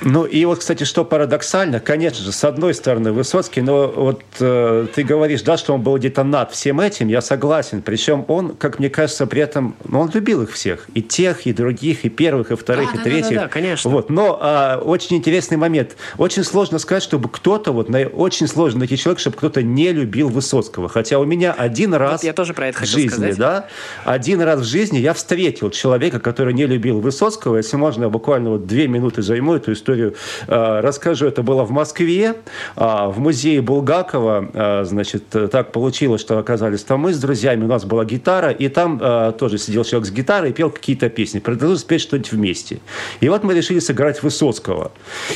Ну 0.05 0.25
и 0.25 0.43
вот, 0.45 0.59
кстати, 0.59 0.83
что 0.83 1.05
парадоксально, 1.05 1.79
конечно 1.79 2.23
же, 2.23 2.31
с 2.31 2.43
одной 2.43 2.73
стороны 2.73 3.11
Высоцкий, 3.13 3.61
но 3.61 3.87
вот 3.87 4.21
э, 4.39 4.87
ты 4.93 5.03
говоришь, 5.03 5.41
да, 5.43 5.57
что 5.57 5.73
он 5.73 5.81
был 5.81 5.97
где-то 5.97 6.23
над 6.23 6.51
всем 6.51 6.81
этим, 6.81 7.07
я 7.07 7.21
согласен. 7.21 7.81
Причем 7.81 8.25
он, 8.27 8.55
как 8.55 8.79
мне 8.79 8.89
кажется, 8.89 9.25
при 9.27 9.41
этом, 9.41 9.75
ну, 9.85 10.01
он 10.01 10.11
любил 10.13 10.41
их 10.43 10.51
всех, 10.51 10.87
и 10.93 11.01
тех, 11.01 11.45
и 11.45 11.53
других, 11.53 12.03
и 12.03 12.09
первых, 12.09 12.51
и 12.51 12.55
вторых, 12.55 12.87
да, 12.87 12.93
и 12.93 12.97
да, 12.97 13.03
третьих. 13.03 13.29
Да, 13.29 13.35
да, 13.35 13.41
да, 13.43 13.47
конечно. 13.47 13.89
Вот, 13.89 14.09
но 14.09 14.37
а, 14.41 14.81
очень 14.83 15.17
интересный 15.17 15.57
момент. 15.57 15.95
Очень 16.17 16.43
сложно 16.43 16.79
сказать, 16.79 17.03
чтобы 17.03 17.29
кто-то, 17.29 17.71
вот, 17.71 17.89
на, 17.89 17.99
очень 18.07 18.47
сложно 18.47 18.79
найти 18.79 18.97
человека, 18.97 19.21
чтобы 19.21 19.37
кто-то 19.37 19.63
не 19.63 19.91
любил 19.93 20.27
Высоцкого. 20.27 20.89
Хотя 20.89 21.19
у 21.19 21.25
меня 21.25 21.53
один 21.53 21.93
раз 21.93 22.11
вот 22.11 22.23
я 22.23 22.33
тоже 22.33 22.53
про 22.53 22.67
это 22.67 22.81
в 22.81 22.85
жизни, 22.85 23.07
сказать. 23.09 23.37
да, 23.37 23.67
один 24.03 24.41
раз 24.41 24.61
в 24.61 24.65
жизни 24.65 24.97
я 24.97 25.13
встретил 25.13 25.69
человека, 25.69 26.19
который 26.19 26.53
не 26.53 26.65
любил 26.65 26.99
Высоцкого. 26.99 27.57
Если 27.57 27.77
можно, 27.77 28.03
я 28.03 28.09
буквально 28.09 28.49
вот 28.51 28.67
две 28.67 28.87
минуты 28.87 29.21
займу 29.21 29.53
эту 29.53 29.71
историю 29.71 29.92
историю 29.93 30.15
э, 30.47 30.79
расскажу. 30.81 31.27
Это 31.27 31.43
было 31.43 31.63
в 31.63 31.71
Москве, 31.71 32.35
а, 32.75 33.09
в 33.09 33.19
музее 33.19 33.61
Булгакова. 33.61 34.49
Э, 34.53 34.83
значит, 34.85 35.23
так 35.29 35.71
получилось, 35.71 36.21
что 36.21 36.37
оказались 36.37 36.83
там 36.83 37.01
мы 37.01 37.13
с 37.13 37.19
друзьями. 37.19 37.63
У 37.63 37.67
нас 37.67 37.85
была 37.85 38.05
гитара, 38.05 38.51
и 38.51 38.67
там 38.67 38.99
тоже 39.37 39.57
сидел 39.57 39.83
человек 39.83 40.07
с 40.07 40.11
гитарой 40.11 40.49
и 40.49 40.53
пел 40.53 40.69
какие-то 40.69 41.09
песни. 41.09 41.39
Предложил 41.39 41.77
спеть 41.77 42.01
что-нибудь 42.01 42.31
вместе. 42.31 42.79
И 43.19 43.29
вот 43.29 43.43
мы 43.43 43.53
решили 43.53 43.79
сыграть 43.79 44.23
Высоцкого. 44.23 44.91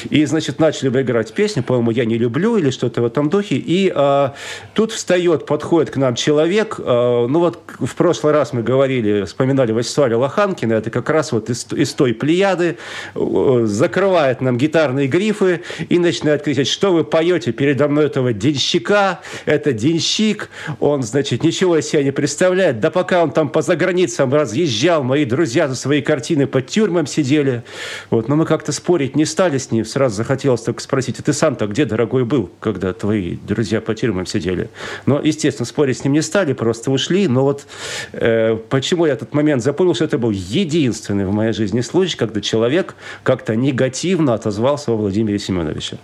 И, 0.10 0.26
значит, 0.26 0.60
начали 0.60 0.90
бы 0.90 1.02
играть 1.02 1.34
песню, 1.34 1.64
по-моему, 1.64 1.92
«Я 1.92 2.06
не 2.06 2.18
люблю» 2.18 2.58
или 2.58 2.70
что-то 2.70 3.02
в 3.02 3.06
этом 3.06 3.30
духе. 3.30 3.56
И 3.56 3.92
а, 3.94 4.34
тут 4.74 4.92
встает, 4.92 5.46
подходит 5.46 5.92
к 5.92 5.98
нам 5.98 6.16
человек. 6.16 6.80
А, 6.80 7.28
ну 7.28 7.40
вот 7.40 7.60
в 7.80 7.96
прошлый 7.96 8.34
раз 8.34 8.54
мы 8.54 8.64
говорили, 8.64 9.24
вспоминали 9.24 9.74
Вячеслава 9.74 10.16
Лоханкина. 10.16 10.74
Это 10.74 10.90
как 10.90 11.10
раз 11.10 11.32
вот 11.32 11.50
из 11.50 11.94
той 11.94 12.14
плеяды. 12.14 12.78
Закрывает 13.16 14.37
нам 14.42 14.58
гитарные 14.58 15.08
грифы 15.08 15.62
и 15.90 16.00
начинает 16.00 16.44
кричать, 16.44 16.68
что 16.68 16.94
вы 16.94 17.04
поете 17.04 17.52
передо 17.52 17.88
мной 17.88 18.06
этого 18.06 18.34
денщика, 18.34 19.20
это 19.46 19.74
денщик, 19.74 20.50
он, 20.80 21.04
значит, 21.04 21.44
ничего 21.44 21.78
из 21.78 21.88
себя 21.88 22.04
не 22.04 22.12
представляет. 22.12 22.80
Да 22.80 22.92
пока 22.92 23.24
он 23.24 23.32
там 23.32 23.50
по 23.50 23.62
заграницам 23.62 24.34
разъезжал, 24.34 25.04
мои 25.04 25.26
друзья 25.26 25.68
за 25.68 25.76
свои 25.76 26.02
картины 26.02 26.48
под 26.48 26.68
тюрьмам 26.68 27.08
сидели. 27.08 27.64
Вот, 28.10 28.28
но 28.28 28.36
мы 28.36 28.46
как-то 28.46 28.72
спорить 28.72 29.16
не 29.16 29.26
стали 29.26 29.58
с 29.58 29.72
ним. 29.72 29.86
Сразу 29.86 30.16
захотелось 30.16 30.62
только 30.62 30.82
спросить, 30.82 31.20
а 31.20 31.24
ты 31.24 31.34
сам-то 31.34 31.68
где, 31.68 31.86
дорогой, 31.86 32.26
был, 32.26 32.50
когда 32.60 32.94
твои 32.94 33.36
друзья 33.36 33.82
по 33.82 33.96
тюрьмам 33.96 34.26
сидели? 34.26 34.70
Но, 35.06 35.22
естественно, 35.22 35.66
спорить 35.66 35.98
с 35.98 36.04
ним 36.04 36.14
не 36.14 36.22
стали, 36.22 36.54
просто 36.54 36.92
ушли. 36.92 37.28
Но 37.28 37.44
вот 37.44 37.66
э, 38.14 38.58
почему 38.70 39.06
я 39.06 39.14
этот 39.14 39.34
момент 39.34 39.64
запомнил, 39.64 39.96
что 39.96 40.06
это 40.06 40.18
был 40.18 40.32
единственный 40.32 41.26
в 41.26 41.32
моей 41.32 41.54
жизни 41.54 41.82
случай, 41.82 42.18
когда 42.18 42.42
человек 42.42 42.96
как-то 43.24 43.56
негативно 43.56 44.27
отозвался 44.34 44.92
о 44.92 44.96
Владимире 44.96 45.40
Семеновиче. 45.40 45.98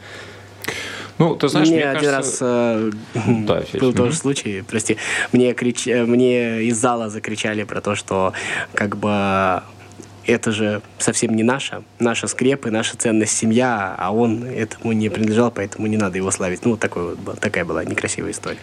Ну, 1.20 1.36
ты 1.36 1.48
знаешь, 1.48 1.68
мне, 1.68 1.78
мне 1.78 1.90
один 1.90 2.12
кажется... 2.12 2.46
раз 2.46 2.92
э, 3.16 3.32
да, 3.46 3.64
был 3.80 3.94
тоже 3.94 4.16
случай, 4.16 4.64
прости, 4.68 4.98
мне, 5.32 5.54
крич... 5.54 5.86
мне 5.86 6.64
из 6.64 6.78
зала 6.78 7.10
закричали 7.10 7.64
про 7.64 7.82
то, 7.82 7.96
что 7.96 8.34
как 8.74 8.98
бы 8.98 9.62
это 10.26 10.52
же 10.52 10.82
совсем 10.98 11.36
не 11.36 11.44
наша, 11.44 11.84
наша 12.00 12.28
скрепы, 12.28 12.72
наша 12.72 12.98
ценность 12.98 13.38
семья, 13.38 13.96
а 13.98 14.12
он 14.12 14.46
этому 14.46 14.94
не 14.94 15.10
принадлежал, 15.10 15.52
поэтому 15.52 15.88
не 15.88 15.98
надо 15.98 16.18
его 16.18 16.32
славить. 16.32 16.66
Ну, 16.66 16.72
вот 16.72 16.80
такой 16.80 17.16
вот, 17.16 17.40
такая 17.40 17.66
была 17.66 17.84
некрасивая 17.84 18.32
история. 18.32 18.60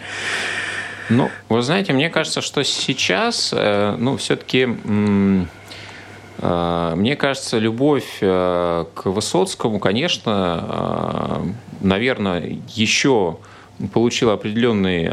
Ну, 1.09 1.29
вы 1.49 1.61
знаете, 1.61 1.93
мне 1.93 2.09
кажется, 2.09 2.41
что 2.41 2.63
сейчас, 2.63 3.53
э, 3.55 3.95
ну, 3.97 4.17
все-таки 4.17 4.67
Э, 5.45 5.45
мне 6.41 7.15
кажется, 7.15 7.59
любовь 7.59 8.17
э, 8.19 8.85
к 8.95 9.05
Высоцкому, 9.05 9.79
конечно, 9.79 11.43
э, 11.43 11.85
наверное, 11.85 12.57
еще 12.67 13.37
получила 13.93 14.33
определенный, 14.33 15.09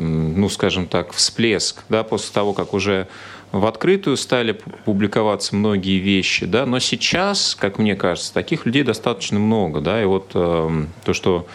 ну, 0.00 0.48
скажем 0.48 0.88
так, 0.88 1.12
всплеск, 1.12 1.84
да, 1.88 2.02
после 2.02 2.32
того, 2.32 2.52
как 2.52 2.74
уже 2.74 3.06
в 3.52 3.64
открытую 3.66 4.16
стали 4.16 4.58
публиковаться 4.84 5.54
многие 5.54 5.98
вещи, 6.00 6.44
да, 6.44 6.66
но 6.66 6.80
сейчас, 6.80 7.54
как 7.54 7.78
мне 7.78 7.94
кажется, 7.94 8.34
таких 8.34 8.66
людей 8.66 8.82
достаточно 8.82 9.38
много, 9.38 9.80
да, 9.80 10.02
и 10.02 10.06
вот 10.06 10.30
то, 10.30 11.12
что 11.12 11.46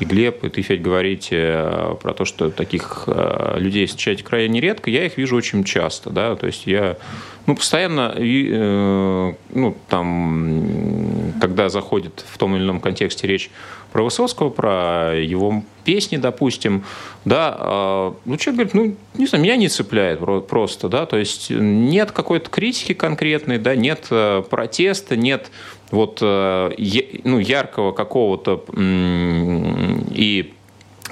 и 0.00 0.04
Глеб, 0.04 0.44
и 0.44 0.50
ты, 0.50 0.60
Федь, 0.60 0.82
говорите 0.82 1.96
про 2.02 2.12
то, 2.12 2.26
что 2.26 2.50
таких 2.50 3.08
людей 3.54 3.86
встречаете 3.86 4.22
крайне 4.22 4.60
редко, 4.60 4.90
я 4.90 5.06
их 5.06 5.16
вижу 5.16 5.34
очень 5.34 5.64
часто, 5.64 6.10
да, 6.10 6.36
то 6.36 6.46
есть 6.46 6.66
я 6.66 6.98
ну, 7.46 7.54
постоянно, 7.54 8.12
э, 8.16 9.34
ну, 9.54 9.76
там, 9.88 11.34
когда 11.40 11.68
заходит 11.68 12.24
в 12.28 12.38
том 12.38 12.56
или 12.56 12.62
ином 12.64 12.80
контексте 12.80 13.28
речь 13.28 13.50
про 13.92 14.02
Высоцкого, 14.02 14.50
про 14.50 15.14
его 15.16 15.62
песни, 15.84 16.16
допустим, 16.16 16.84
да, 17.24 17.56
э, 17.58 18.12
ну, 18.24 18.36
человек 18.36 18.72
говорит, 18.72 18.74
ну, 18.74 18.96
не 19.18 19.26
знаю, 19.26 19.44
меня 19.44 19.56
не 19.56 19.68
цепляет 19.68 20.20
просто, 20.48 20.88
да, 20.88 21.06
то 21.06 21.16
есть 21.16 21.50
нет 21.50 22.10
какой-то 22.10 22.50
критики 22.50 22.94
конкретной, 22.94 23.58
да, 23.58 23.76
нет 23.76 24.06
э, 24.10 24.42
протеста, 24.48 25.16
нет 25.16 25.50
вот 25.92 26.20
ну, 26.20 27.38
яркого 27.38 27.92
какого-то 27.92 28.64
и 28.76 30.52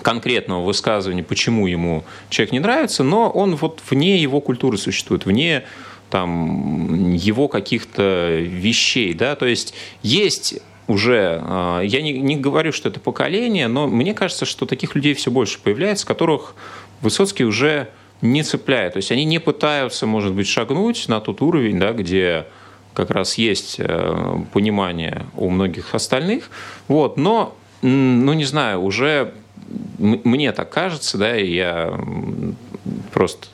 конкретного 0.03 0.65
высказывания, 0.65 1.23
почему 1.23 1.69
ему 1.69 2.05
человек 2.29 2.53
не 2.53 2.59
нравится, 2.59 3.05
но 3.05 3.31
он 3.31 3.55
вот 3.55 3.81
вне 3.89 4.19
его 4.19 4.41
культуры 4.41 4.79
существует, 4.79 5.27
вне 5.27 5.63
там, 6.15 7.13
его 7.13 7.49
каких-то 7.49 8.39
вещей. 8.41 9.15
Да? 9.15 9.35
То 9.35 9.47
есть 9.47 9.75
есть 10.05 10.61
уже, 10.87 11.41
а, 11.43 11.81
я 11.81 12.03
не, 12.03 12.13
не 12.13 12.37
говорю, 12.37 12.71
что 12.71 12.89
это 12.89 13.01
поколение, 13.01 13.67
но 13.67 13.89
мне 13.89 14.15
кажется, 14.15 14.45
что 14.45 14.65
таких 14.65 14.95
людей 14.95 15.15
все 15.15 15.33
больше 15.33 15.59
появляется, 15.59 16.07
которых 16.07 16.55
Высоцкий 17.01 17.43
уже 17.45 17.89
не 18.23 18.45
цепляет. 18.45 18.93
То 18.93 18.99
есть 18.99 19.11
они 19.11 19.25
не 19.25 19.41
пытаются, 19.41 20.07
может 20.07 20.35
быть, 20.35 20.47
шагнуть 20.47 21.09
на 21.09 21.19
тот 21.19 21.43
уровень, 21.43 21.81
да, 21.81 21.91
где 21.91 22.47
как 22.93 23.11
раз 23.11 23.37
есть 23.37 23.81
э, 23.81 24.37
понимание 24.53 25.27
у 25.35 25.51
многих 25.51 25.97
остальных. 25.97 26.49
Вот, 26.87 27.17
но, 27.17 27.57
ну, 27.83 28.33
не 28.35 28.45
знаю, 28.45 28.83
уже 28.83 29.35
мне 29.99 30.53
так 30.53 30.71
кажется, 30.71 31.19
да, 31.19 31.37
и 31.37 31.53
я 31.53 31.99
просто 33.13 33.49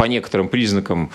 по 0.00 0.04
некоторым 0.04 0.48
признакам 0.48 1.10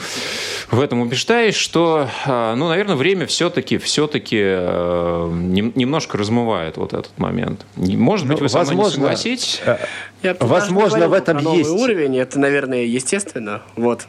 в 0.70 0.80
этом 0.80 1.02
убеждаюсь, 1.02 1.56
что, 1.56 2.08
а, 2.28 2.56
ну, 2.56 2.68
наверное, 2.68 2.96
время 2.96 3.26
все-таки 3.26 3.80
все-таки 3.80 4.38
э, 4.40 5.32
немножко 5.74 6.20
размывает 6.20 6.78
вот 6.78 6.94
этот 6.94 7.18
момент. 7.18 7.66
Может 7.78 8.28
быть, 8.28 8.38
ну, 8.38 8.44
вы 8.44 8.50
со 8.50 8.62
мной 8.62 8.76
не 8.76 8.92
согласитесь? 8.92 9.60
Э, 9.66 9.78
я 10.22 10.38
возможно, 10.40 11.10
в 11.10 11.14
этом 11.14 11.40
есть. 11.56 11.68
уровень, 11.68 12.20
это, 12.20 12.38
наверное, 12.38 12.84
естественно. 12.84 13.64
Вот 13.76 14.06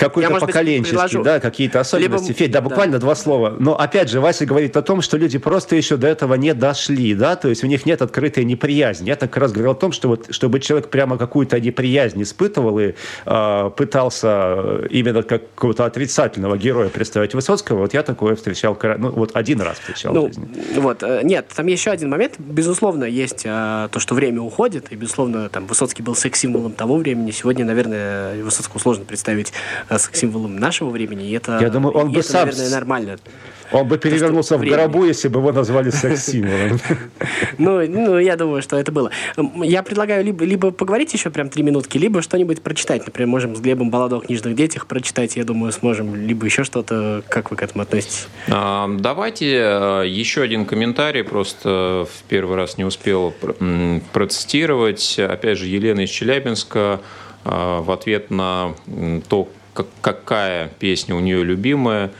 какой-то 0.00 0.34
поколенческий, 0.40 1.22
да, 1.22 1.40
какие-то 1.40 1.80
особенности. 1.80 2.28
Либо, 2.28 2.38
Федь, 2.38 2.50
да, 2.50 2.60
буквально 2.60 2.94
да. 2.94 3.00
два 3.00 3.14
слова. 3.14 3.54
Но 3.58 3.78
опять 3.78 4.08
же, 4.08 4.20
Вася 4.20 4.46
говорит 4.46 4.76
о 4.76 4.82
том, 4.82 5.02
что 5.02 5.16
люди 5.16 5.38
просто 5.38 5.76
еще 5.76 5.96
до 5.96 6.08
этого 6.08 6.34
не 6.34 6.54
дошли, 6.54 7.14
да, 7.14 7.36
то 7.36 7.48
есть 7.48 7.62
у 7.62 7.66
них 7.66 7.86
нет 7.86 8.02
открытой 8.02 8.44
неприязни. 8.44 9.08
Я 9.08 9.16
так 9.16 9.36
раз 9.36 9.52
говорил 9.52 9.72
о 9.72 9.74
том, 9.74 9.92
что 9.92 10.08
вот, 10.08 10.26
чтобы 10.30 10.60
человек 10.60 10.88
прямо 10.88 11.18
какую-то 11.18 11.60
неприязнь 11.60 12.22
испытывал 12.22 12.78
и 12.78 12.94
э, 13.26 13.70
пытался 13.76 14.86
именно 14.90 15.22
как 15.22 15.42
какого-то 15.54 15.84
отрицательного 15.84 16.56
героя 16.56 16.88
представить 16.88 17.34
Высоцкого, 17.34 17.80
вот 17.80 17.94
я 17.94 18.02
такое 18.02 18.34
встречал, 18.34 18.78
ну, 18.98 19.10
вот 19.10 19.32
один 19.34 19.60
раз 19.60 19.78
встречал 19.78 20.14
ну, 20.14 20.24
в 20.24 20.28
жизни. 20.28 20.48
Вот, 20.76 21.02
э, 21.02 21.20
нет, 21.22 21.48
там 21.54 21.66
еще 21.66 21.90
один 21.90 22.08
момент. 22.08 22.34
Безусловно, 22.38 23.04
есть 23.04 23.42
э, 23.44 23.88
то, 23.90 23.98
что 24.00 24.14
время 24.14 24.40
уходит, 24.40 24.86
и, 24.90 24.96
безусловно, 24.96 25.48
там 25.48 25.66
Высоцкий 25.66 26.02
был 26.02 26.14
секс-символом 26.14 26.72
того 26.72 26.96
времени. 26.96 27.30
Сегодня, 27.30 27.64
наверное, 27.64 28.42
Высоцкого 28.42 28.80
сложно 28.80 29.04
представить 29.04 29.52
с 29.98 30.10
символом 30.12 30.56
нашего 30.56 30.90
времени. 30.90 31.28
И 31.28 31.32
это, 31.32 31.58
Я 31.60 31.70
думаю, 31.70 31.94
он 31.94 32.12
бы 32.12 32.20
это, 32.20 32.28
сам... 32.28 32.48
наверное, 32.48 32.70
нормально. 32.70 33.18
Он 33.72 33.86
бы 33.86 33.98
перевернулся 33.98 34.56
в 34.56 34.64
гробу, 34.64 35.04
если 35.04 35.28
бы 35.28 35.38
его 35.40 35.52
назвали 35.52 35.90
секс-символом. 35.90 36.80
Ну, 37.58 37.86
ну, 37.86 38.18
я 38.18 38.36
думаю, 38.36 38.62
что 38.62 38.76
это 38.76 38.90
было. 38.90 39.10
Я 39.62 39.82
предлагаю 39.82 40.24
либо, 40.24 40.44
либо 40.44 40.70
поговорить 40.70 41.12
еще 41.12 41.30
прям 41.30 41.50
три 41.50 41.62
минутки, 41.62 41.98
либо 41.98 42.22
что-нибудь 42.22 42.62
прочитать. 42.62 43.04
Например, 43.06 43.28
можем 43.28 43.54
с 43.54 43.60
Глебом 43.60 43.90
балладу 43.90 44.16
о 44.16 44.20
книжных 44.20 44.54
детях 44.54 44.86
прочитать, 44.86 45.36
я 45.36 45.44
думаю, 45.44 45.72
сможем. 45.72 46.14
Либо 46.14 46.46
еще 46.46 46.64
что-то. 46.64 47.22
Как 47.28 47.50
вы 47.50 47.56
к 47.56 47.62
этому 47.62 47.82
относитесь? 47.82 48.28
А, 48.48 48.88
давайте 48.98 49.56
э, 49.56 50.04
еще 50.06 50.42
один 50.42 50.64
комментарий. 50.64 51.22
Просто 51.22 52.06
в 52.10 52.22
первый 52.28 52.56
раз 52.56 52.78
не 52.78 52.84
успел 52.84 53.34
процитировать. 54.12 55.18
Опять 55.18 55.58
же, 55.58 55.66
Елена 55.66 56.00
из 56.00 56.10
Челябинска 56.10 57.00
э, 57.44 57.80
в 57.80 57.90
ответ 57.90 58.30
на 58.30 58.74
то, 59.28 59.48
какая 60.00 60.68
песня 60.78 61.14
у 61.14 61.20
нее 61.20 61.44
любимая. 61.44 62.10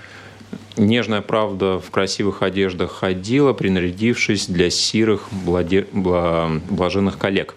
Нежная 0.77 1.21
правда 1.21 1.79
в 1.79 1.91
красивых 1.91 2.43
одеждах 2.43 2.93
ходила, 2.93 3.53
принарядившись 3.53 4.47
для 4.47 4.71
сирых 4.71 5.29
бладе... 5.31 5.87
блаженных 5.93 7.19
коллег. 7.19 7.55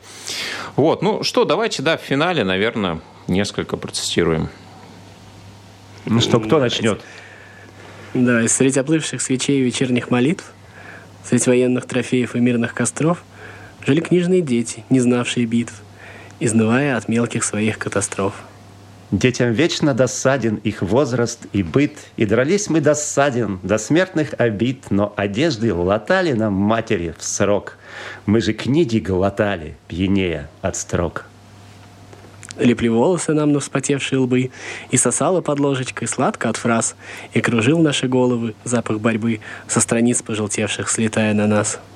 Вот, 0.75 1.01
ну 1.01 1.23
что, 1.23 1.45
давайте, 1.45 1.81
да, 1.83 1.97
в 1.97 2.01
финале, 2.01 2.43
наверное, 2.43 2.99
несколько 3.27 3.77
процитируем. 3.77 4.49
Ну 6.05 6.19
что, 6.19 6.39
кто 6.39 6.59
начнет? 6.59 7.01
Да, 8.13 8.47
среди 8.47 8.79
оплывших 8.79 9.21
свечей 9.21 9.59
и 9.59 9.63
вечерних 9.63 10.11
молитв, 10.11 10.51
среди 11.23 11.49
военных 11.49 11.85
трофеев 11.85 12.35
и 12.35 12.39
мирных 12.39 12.73
костров, 12.73 13.23
жили 13.85 14.01
книжные 14.01 14.41
дети, 14.41 14.83
не 14.89 14.99
знавшие 14.99 15.45
битв, 15.45 15.73
изнывая 16.39 16.97
от 16.97 17.07
мелких 17.07 17.43
своих 17.43 17.77
катастроф. 17.77 18.33
Детям 19.13 19.51
вечно 19.51 19.93
досаден 19.93 20.55
их 20.63 20.81
возраст 20.81 21.45
и 21.53 21.61
быт, 21.61 21.91
И 22.17 22.25
дрались 22.25 22.67
мы 22.67 22.81
досаден 22.81 23.59
до 23.61 23.77
смертных 23.77 24.33
обид, 24.39 24.85
Но 24.89 25.13
одежды 25.15 25.71
латали 25.71 26.31
нам 26.31 26.53
матери 26.53 27.13
в 27.15 27.23
срок. 27.23 27.77
Мы 28.25 28.41
же 28.41 28.53
книги 28.53 28.97
глотали, 28.97 29.77
пьянее 29.87 30.49
от 30.63 30.75
строк. 30.77 31.25
Лепли 32.57 32.87
волосы 32.87 33.33
нам 33.33 33.51
на 33.51 33.59
вспотевшие 33.59 34.17
лбы, 34.17 34.49
И 34.89 34.97
сосала 34.97 35.41
под 35.41 35.59
ложечкой 35.59 36.07
сладко 36.07 36.49
от 36.49 36.57
фраз, 36.57 36.95
И 37.35 37.39
кружил 37.39 37.77
наши 37.77 38.07
головы 38.07 38.55
запах 38.63 38.99
борьбы 38.99 39.41
Со 39.67 39.79
страниц 39.79 40.23
пожелтевших, 40.23 40.89
слетая 40.89 41.35
на 41.35 41.45
нас— 41.45 41.79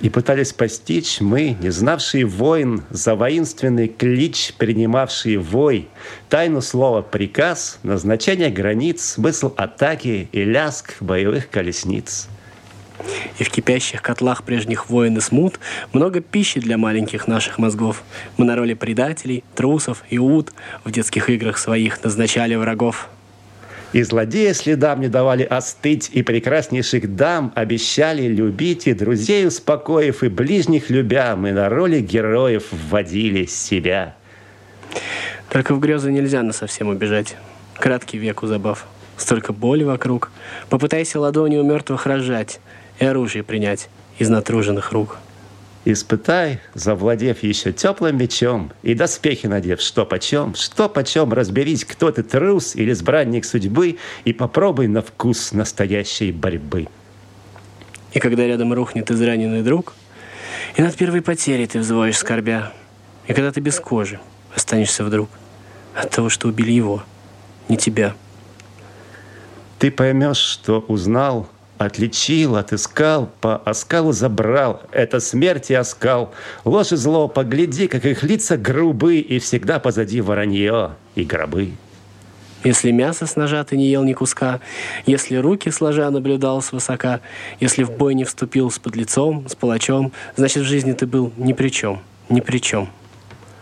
и 0.00 0.08
пытались 0.08 0.52
постичь 0.52 1.20
мы, 1.20 1.56
не 1.60 1.70
знавшие 1.70 2.24
войн, 2.24 2.82
за 2.90 3.14
воинственный 3.14 3.88
клич, 3.88 4.54
принимавшие 4.56 5.38
вой, 5.38 5.88
тайну 6.28 6.60
слова 6.60 7.02
«приказ», 7.02 7.78
назначение 7.82 8.50
границ, 8.50 9.02
смысл 9.02 9.52
атаки 9.56 10.28
и 10.30 10.44
ляск 10.44 10.96
боевых 11.00 11.50
колесниц. 11.50 12.28
И 13.38 13.44
в 13.44 13.50
кипящих 13.50 14.02
котлах 14.02 14.42
прежних 14.42 14.90
войн 14.90 15.18
и 15.18 15.20
смут 15.20 15.60
много 15.92 16.20
пищи 16.20 16.60
для 16.60 16.76
маленьких 16.76 17.28
наших 17.28 17.58
мозгов. 17.58 18.02
Мы 18.36 18.44
на 18.44 18.56
роли 18.56 18.74
предателей, 18.74 19.44
трусов 19.54 20.02
и 20.10 20.18
ут 20.18 20.52
в 20.84 20.90
детских 20.90 21.30
играх 21.30 21.58
своих 21.58 22.02
назначали 22.02 22.56
врагов. 22.56 23.08
И 23.92 24.02
злодея 24.02 24.52
следам 24.52 25.00
не 25.00 25.08
давали 25.08 25.44
остыть, 25.44 26.10
и 26.12 26.22
прекраснейших 26.22 27.16
дам 27.16 27.52
обещали 27.54 28.28
любить, 28.28 28.86
и 28.86 28.92
друзей 28.92 29.46
успокоив, 29.46 30.22
и 30.22 30.28
ближних 30.28 30.90
любя, 30.90 31.36
мы 31.36 31.52
на 31.52 31.68
роли 31.68 32.00
героев 32.00 32.64
вводили 32.70 33.46
себя. 33.46 34.14
Только 35.48 35.74
в 35.74 35.80
грезы 35.80 36.12
нельзя 36.12 36.42
на 36.42 36.52
совсем 36.52 36.88
убежать. 36.88 37.36
Краткий 37.74 38.18
век 38.18 38.42
у 38.42 38.46
забав. 38.46 38.86
Столько 39.16 39.52
боли 39.52 39.84
вокруг. 39.84 40.30
Попытайся 40.68 41.18
ладони 41.18 41.56
у 41.56 41.64
мертвых 41.64 42.06
разжать 42.06 42.60
и 42.98 43.06
оружие 43.06 43.42
принять 43.42 43.88
из 44.18 44.28
натруженных 44.28 44.92
рук. 44.92 45.18
Испытай, 45.90 46.60
завладев 46.74 47.42
еще 47.42 47.72
теплым 47.72 48.18
мечом, 48.18 48.72
И 48.82 48.92
доспехи 48.92 49.46
надев, 49.46 49.80
что 49.80 50.04
почем, 50.04 50.54
что 50.54 50.86
почем, 50.86 51.32
Разберись, 51.32 51.86
кто 51.86 52.12
ты, 52.12 52.22
трус 52.22 52.76
или 52.76 52.92
избранник 52.92 53.46
судьбы, 53.46 53.96
И 54.26 54.34
попробуй 54.34 54.86
на 54.86 55.00
вкус 55.00 55.52
настоящей 55.52 56.30
борьбы. 56.30 56.88
И 58.12 58.18
когда 58.18 58.46
рядом 58.46 58.74
рухнет 58.74 59.10
израненный 59.10 59.62
друг, 59.62 59.94
И 60.76 60.82
над 60.82 60.94
первой 60.94 61.22
потерей 61.22 61.66
ты 61.66 61.78
взвоишь 61.78 62.18
скорбя, 62.18 62.74
И 63.26 63.32
когда 63.32 63.50
ты 63.50 63.60
без 63.60 63.80
кожи 63.80 64.20
останешься 64.54 65.04
вдруг 65.04 65.30
От 65.94 66.10
того, 66.10 66.28
что 66.28 66.48
убили 66.48 66.70
его, 66.70 67.02
не 67.70 67.78
тебя. 67.78 68.14
Ты 69.78 69.90
поймешь, 69.90 70.36
что 70.36 70.80
узнал— 70.80 71.48
Отличил, 71.78 72.56
отыскал, 72.56 73.30
по 73.40 73.56
оскалу 73.56 74.12
забрал. 74.12 74.82
Это 74.90 75.20
смерть 75.20 75.70
и 75.70 75.74
оскал. 75.74 76.34
Ложь 76.64 76.90
и 76.90 76.96
зло, 76.96 77.28
погляди, 77.28 77.86
как 77.86 78.04
их 78.04 78.24
лица 78.24 78.56
грубы, 78.56 79.18
И 79.18 79.38
всегда 79.38 79.78
позади 79.78 80.20
воронье 80.20 80.96
и 81.14 81.22
гробы. 81.22 81.70
Если 82.64 82.90
мясо 82.90 83.26
с 83.26 83.36
ножа 83.36 83.62
ты 83.62 83.76
не 83.76 83.86
ел 83.86 84.02
ни 84.02 84.12
куска, 84.12 84.60
Если 85.06 85.36
руки 85.36 85.70
сложа 85.70 86.10
наблюдал 86.10 86.60
свысока, 86.62 87.20
Если 87.60 87.84
в 87.84 87.92
бой 87.92 88.14
не 88.14 88.24
вступил 88.24 88.72
с 88.72 88.80
подлецом, 88.80 89.48
с 89.48 89.54
палачом, 89.54 90.12
Значит, 90.34 90.64
в 90.64 90.66
жизни 90.66 90.92
ты 90.94 91.06
был 91.06 91.32
ни 91.36 91.52
при 91.52 91.68
чем, 91.68 92.00
ни 92.28 92.40
при 92.40 92.58
чем. 92.58 92.90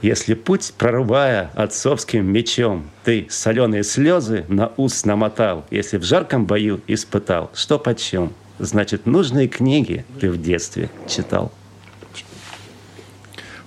Если 0.02 0.34
путь, 0.34 0.72
прорубая 0.76 1.50
отцовским 1.54 2.26
мечом, 2.26 2.90
Ты 3.04 3.26
соленые 3.30 3.82
слезы 3.82 4.44
на 4.48 4.72
ус 4.76 5.04
намотал, 5.04 5.64
Если 5.70 5.96
в 5.96 6.04
жарком 6.04 6.46
бою 6.46 6.80
испытал, 6.86 7.50
что 7.54 7.78
почем, 7.78 8.32
Значит, 8.58 9.06
нужные 9.06 9.48
книги 9.48 10.04
ты 10.20 10.30
в 10.30 10.40
детстве 10.40 10.90
читал. 11.08 11.52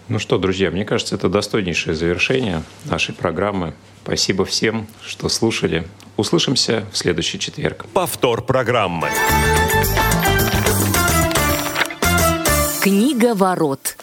Ну 0.07 0.17
что, 0.17 0.39
друзья, 0.39 0.71
мне 0.71 0.85
кажется, 0.85 1.13
это 1.13 1.29
достойнейшее 1.29 1.93
завершение 1.93 2.63
нашей 2.85 3.13
программы. 3.13 3.75
Спасибо 4.03 4.43
всем, 4.45 4.87
что 5.05 5.29
слушали. 5.29 5.87
Услышимся 6.17 6.85
в 6.91 6.97
следующий 6.97 7.37
четверг. 7.37 7.85
Повтор 7.93 8.43
программы. 8.43 9.09
Книга 12.81 13.35
ворот. 13.35 13.95